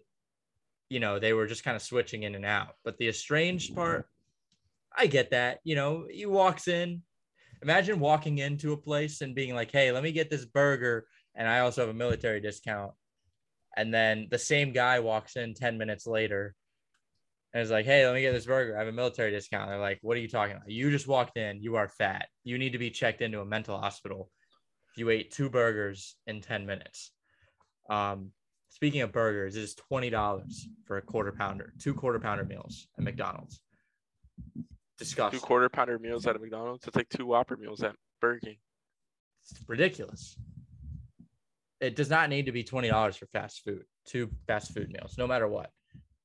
[0.90, 2.74] you know, they were just kind of switching in and out.
[2.84, 4.08] But the estranged part,
[4.98, 5.60] I get that.
[5.64, 7.02] You know, he walks in.
[7.62, 11.08] Imagine walking into a place and being like, hey, let me get this burger.
[11.36, 12.92] And I also have a military discount.
[13.76, 16.56] And then the same guy walks in 10 minutes later
[17.54, 18.76] and it's like, hey, let me get this burger.
[18.76, 19.70] I have a military discount.
[19.70, 20.70] They're like, what are you talking about?
[20.70, 21.62] You just walked in.
[21.62, 22.28] You are fat.
[22.44, 24.30] You need to be checked into a mental hospital.
[24.96, 27.12] You ate two burgers in 10 minutes.
[27.90, 28.32] Um,
[28.70, 30.54] speaking of burgers, it is $20
[30.86, 33.62] for a quarter pounder, two quarter pounder meals at McDonald's.
[34.98, 36.88] Two quarter pounder meals at McDonald's.
[36.88, 38.58] It's like two Whopper meals at Burger King.
[39.44, 40.36] It's ridiculous.
[41.80, 45.28] It does not need to be $20 for fast food, two fast food meals, no
[45.28, 45.72] matter what.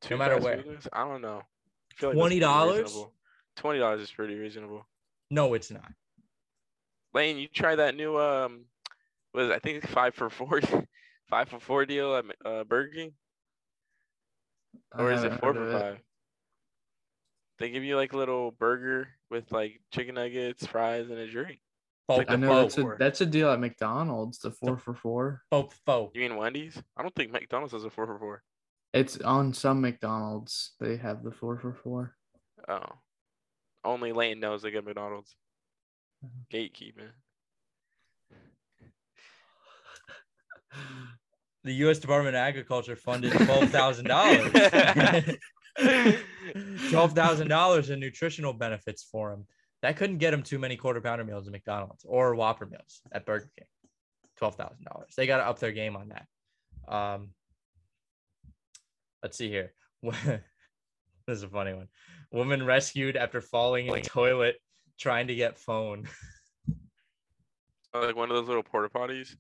[0.01, 0.57] Two matter fast where.
[0.65, 0.89] meals?
[0.93, 1.43] I don't know.
[1.43, 2.79] I feel like that's pretty $20?
[2.83, 3.13] reasonable.
[3.55, 4.87] Twenty dollars is pretty reasonable.
[5.31, 5.93] No, it's not.
[7.15, 8.65] Lane, you try that new um,
[9.35, 9.51] was?
[9.51, 10.61] I think five for four,
[11.29, 13.13] five for four deal at uh, Burger King,
[14.97, 15.95] or is it four for five?
[15.97, 16.01] it.
[17.63, 17.69] Five?
[17.69, 21.61] They give you like a little burger with like chicken nuggets, fries, and a drink.
[22.09, 25.43] Faux, like I know that's a that's a deal at McDonald's, the four for four.
[25.51, 26.13] faux, faux.
[26.15, 26.83] You mean Wendy's?
[26.97, 28.43] I don't think McDonald's has a four for four.
[28.93, 30.73] It's on some McDonald's.
[30.81, 32.17] They have the four for four.
[32.69, 32.85] Oh,
[33.85, 35.35] only Lane knows they get McDonald's.
[36.25, 36.45] Uh-huh.
[36.53, 37.11] Gatekeeping.
[41.65, 41.99] the U.S.
[41.99, 44.53] Department of Agriculture funded twelve thousand dollars,
[46.91, 49.47] twelve thousand dollars in nutritional benefits for him.
[49.83, 53.27] That couldn't get him too many quarter pounder meals at McDonald's or Whopper meals at
[53.27, 53.67] Burger King.
[54.37, 55.13] Twelve thousand dollars.
[55.17, 56.95] They got to up their game on that.
[56.95, 57.31] Um,
[59.23, 59.73] let's see here.
[60.03, 60.41] this
[61.29, 61.89] is a funny one.
[62.33, 64.57] Woman rescued after falling in toilet
[64.99, 66.09] trying to get phone.
[67.95, 69.35] Oh, like one of those little porta potties.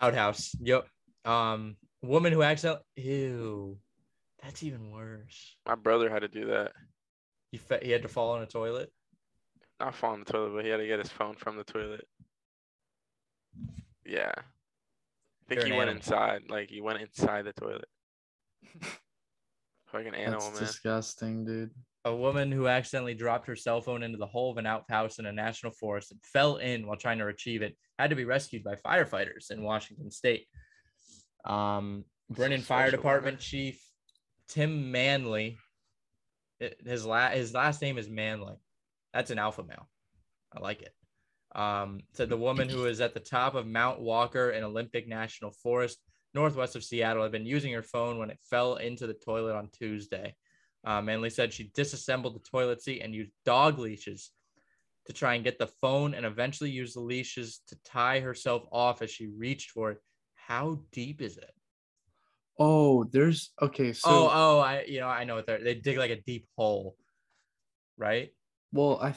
[0.00, 0.56] Outhouse.
[0.60, 0.86] Yep.
[1.24, 2.84] Um, woman who accidentally.
[2.96, 3.78] Ew.
[4.44, 5.56] That's even worse.
[5.66, 6.72] My brother had to do that.
[7.50, 8.90] He fe- he had to fall on a toilet.
[9.80, 12.06] Not fall in the toilet, but he had to get his phone from the toilet.
[14.04, 14.32] Yeah.
[14.36, 14.42] I
[15.48, 15.96] think You're he an went animal.
[16.02, 16.42] inside.
[16.48, 17.86] Like he went inside the toilet.
[19.86, 20.66] Fucking animal, That's man.
[20.68, 21.70] disgusting, dude.
[22.04, 25.26] A woman who accidentally dropped her cell phone into the hole of an outhouse in
[25.26, 28.62] a national forest and fell in while trying to retrieve it had to be rescued
[28.64, 30.46] by firefighters in Washington State.
[31.46, 33.38] Um, Brinnon Fire Department.
[33.38, 33.80] Chief
[34.48, 35.58] Tim Manley.
[36.84, 38.56] His last his last name is Manley.
[39.12, 39.88] That's an alpha male.
[40.52, 40.94] I like it.
[41.54, 45.50] Um, said the woman who is at the top of Mount Walker in Olympic National
[45.50, 45.98] Forest,
[46.32, 49.68] northwest of Seattle, had been using her phone when it fell into the toilet on
[49.72, 50.34] Tuesday.
[50.84, 54.30] Uh, Manley said she disassembled the toilet seat and used dog leashes
[55.06, 59.02] to try and get the phone and eventually used the leashes to tie herself off
[59.02, 59.98] as she reached for it.
[60.34, 61.52] How deep is it?
[62.58, 63.90] Oh, there's okay.
[63.90, 66.20] Oh, so oh, oh, I you know I know what they're they dig like a
[66.20, 66.96] deep hole,
[67.96, 68.30] right?
[68.74, 69.14] well, I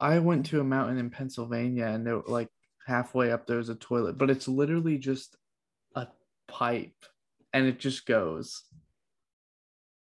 [0.00, 2.48] I went to a mountain in Pennsylvania and there like
[2.86, 5.36] halfway up there's a toilet, but it's literally just
[5.96, 6.06] a
[6.46, 7.04] pipe
[7.52, 8.62] and it just goes.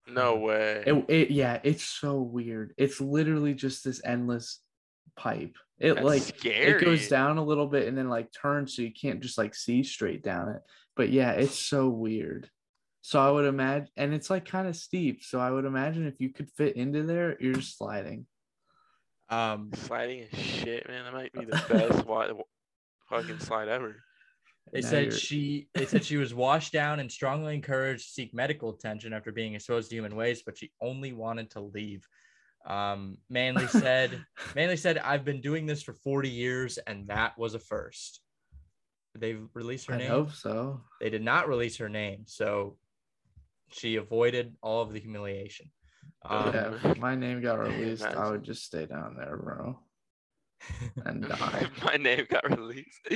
[0.07, 0.84] No way.
[0.88, 2.73] It, it yeah, it's so weird.
[2.78, 4.61] It's literally just this endless
[5.17, 5.57] pipe.
[5.78, 6.82] It That's like scary.
[6.82, 9.53] it goes down a little bit and then like turns so you can't just like
[9.53, 10.61] see straight down it.
[10.95, 12.49] But yeah, it's so weird.
[13.08, 15.24] So I would imagine, and it's like kind of steep.
[15.24, 18.26] So I would imagine if you could fit into there, you're just sliding.
[19.30, 21.03] Um, Sliding is shit, man.
[21.03, 22.32] That might be the best wi-
[23.08, 23.97] fucking slide ever.
[24.74, 28.10] They Now said you're- she they said she was washed down and strongly encouraged to
[28.12, 32.08] seek medical attention after being exposed to human waste, but she only wanted to leave.
[32.66, 34.20] Um, Manley said
[34.56, 38.22] Manley said, I've been doing this for 40 years and that was a first.
[39.14, 40.10] Did they released her I name?
[40.10, 40.82] hope so.
[40.99, 42.78] They did not release her name, so
[43.72, 45.72] she avoided all of the humiliation.
[46.24, 49.78] Um, yeah, if my name got released, I would just stay down there, bro,
[51.05, 51.68] and die.
[51.84, 53.07] My name got released.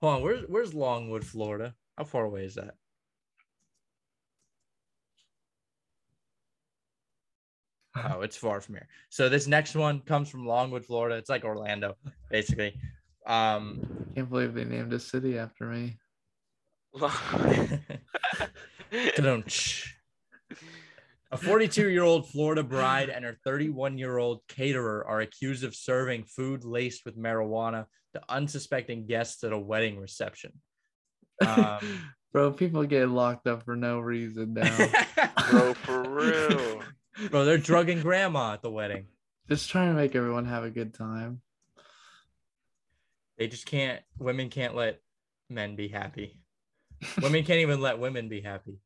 [0.00, 1.74] Hold on, where's where's Longwood, Florida?
[1.96, 2.74] How far away is that?
[7.96, 8.88] Oh, it's far from here.
[9.08, 11.16] So this next one comes from Longwood, Florida.
[11.16, 11.96] It's like Orlando,
[12.30, 12.78] basically.
[13.26, 15.98] Um, Can't believe they named a city after me.
[19.14, 19.92] ta-dum-tsh.
[21.30, 27.18] a 42-year-old Florida bride and her 31-year-old caterer are accused of serving food laced with
[27.18, 30.52] marijuana to unsuspecting guests at a wedding reception.
[31.46, 31.78] Um,
[32.32, 34.88] bro, people get locked up for no reason now.
[35.50, 36.82] Bro, for real.
[37.30, 39.06] Bro, they're drugging grandma at the wedding.
[39.48, 41.40] just trying to make everyone have a good time.
[43.38, 44.00] They just can't.
[44.18, 45.00] Women can't let
[45.50, 46.40] men be happy.
[47.22, 48.78] Women can't even let women be happy.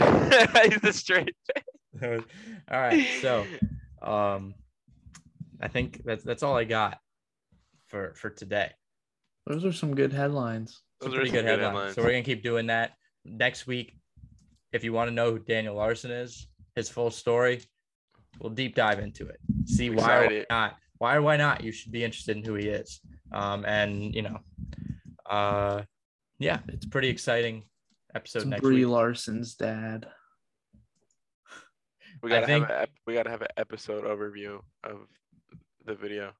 [0.70, 1.34] He's a straight.
[2.02, 2.20] All
[2.70, 3.44] right, so
[4.02, 4.54] um,
[5.60, 6.98] I think that's that's all I got
[7.88, 8.70] for for today.
[9.46, 10.82] Those are some good headlines.
[11.00, 11.72] It's Those are pretty good good headline.
[11.72, 11.94] headlines.
[11.96, 12.92] So we're gonna keep doing that
[13.24, 13.96] next week.
[14.72, 16.46] If you want to know who Daniel Larson is,
[16.76, 17.62] his full story,
[18.38, 19.38] we'll deep dive into it.
[19.66, 20.76] See why or why not.
[20.98, 21.64] Why or why not?
[21.64, 23.00] You should be interested in who he is.
[23.32, 24.38] Um, and you know,
[25.28, 25.82] uh,
[26.38, 27.64] yeah, it's pretty exciting
[28.14, 28.92] episode It's next Brie week.
[28.92, 30.06] Larson's dad.
[32.22, 35.06] We gotta think- have a, we gotta have an episode overview of
[35.84, 36.32] the video.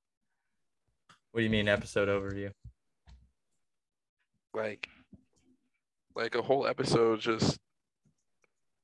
[1.33, 2.53] What do you mean episode overview?
[4.53, 4.89] Like
[6.17, 7.59] like a whole episode just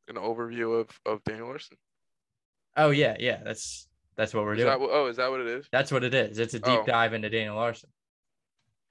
[0.08, 1.76] an overview of, of Daniel Larson.
[2.76, 3.40] Oh yeah, yeah.
[3.42, 4.78] That's that's what we're Is doing.
[4.78, 5.66] that, oh, is that what it is?
[5.72, 6.38] that's what it is.
[6.38, 6.84] It's a deep Oh.
[6.86, 7.90] dive into Daniel Larson.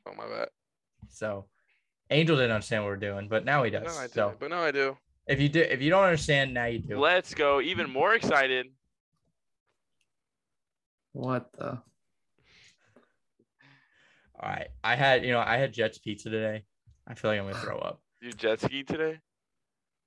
[0.07, 0.49] Oh my bad.
[1.09, 1.45] So
[2.11, 3.83] Angel didn't understand what we're doing, but now he does.
[3.83, 4.13] No, I didn't.
[4.13, 4.97] so But no, I do.
[5.27, 6.99] if you do, if you don't understand, now you do.
[6.99, 7.61] Let's go.
[7.61, 8.67] Even more excited.
[11.13, 11.81] What the?
[14.39, 14.67] All right.
[14.83, 16.63] I had, you know, I had Jets pizza today.
[17.07, 18.01] I feel like I'm gonna throw up.
[18.21, 19.19] You jet ski today?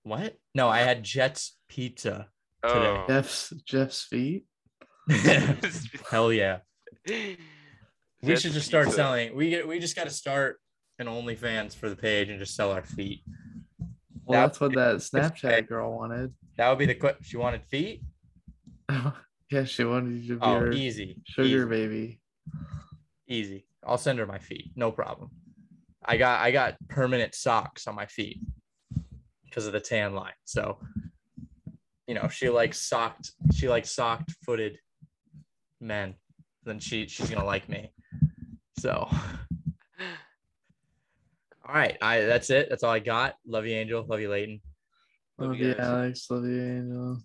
[0.02, 0.36] What?
[0.54, 2.28] No, I had Jets pizza.
[2.64, 2.86] Today.
[2.86, 3.04] Oh.
[3.08, 4.44] Jeff's Jeff's feet.
[6.10, 6.58] Hell yeah.
[7.06, 8.96] we should just start pizza.
[8.96, 9.34] selling.
[9.36, 10.60] We get we just gotta start
[10.98, 13.22] an OnlyFans for the page and just sell our feet.
[14.24, 16.34] Well, That- that's what that Snapchat girl wanted.
[16.56, 17.18] That would be the quick.
[17.22, 18.02] She wanted feet.
[19.50, 21.22] yeah, she wanted you to be Oh, her easy.
[21.24, 22.20] sugar easy, baby.
[23.28, 23.66] Easy.
[23.86, 24.72] I'll send her my feet.
[24.74, 25.30] No problem.
[26.04, 28.40] I got I got permanent socks on my feet
[29.44, 30.32] because of the tan line.
[30.44, 30.78] So,
[32.06, 33.32] you know, if she likes socked.
[33.54, 34.78] She likes socked footed
[35.80, 36.14] men.
[36.64, 37.92] Then she she's gonna like me.
[38.78, 39.08] So,
[41.68, 41.98] all right.
[42.00, 42.68] I that's it.
[42.70, 43.34] That's all I got.
[43.46, 44.04] Love you, Angel.
[44.08, 44.60] Love you, Leighton.
[45.38, 45.86] Love Love you you, guys.
[45.86, 46.30] Alex.
[46.30, 47.18] Love you, Angel.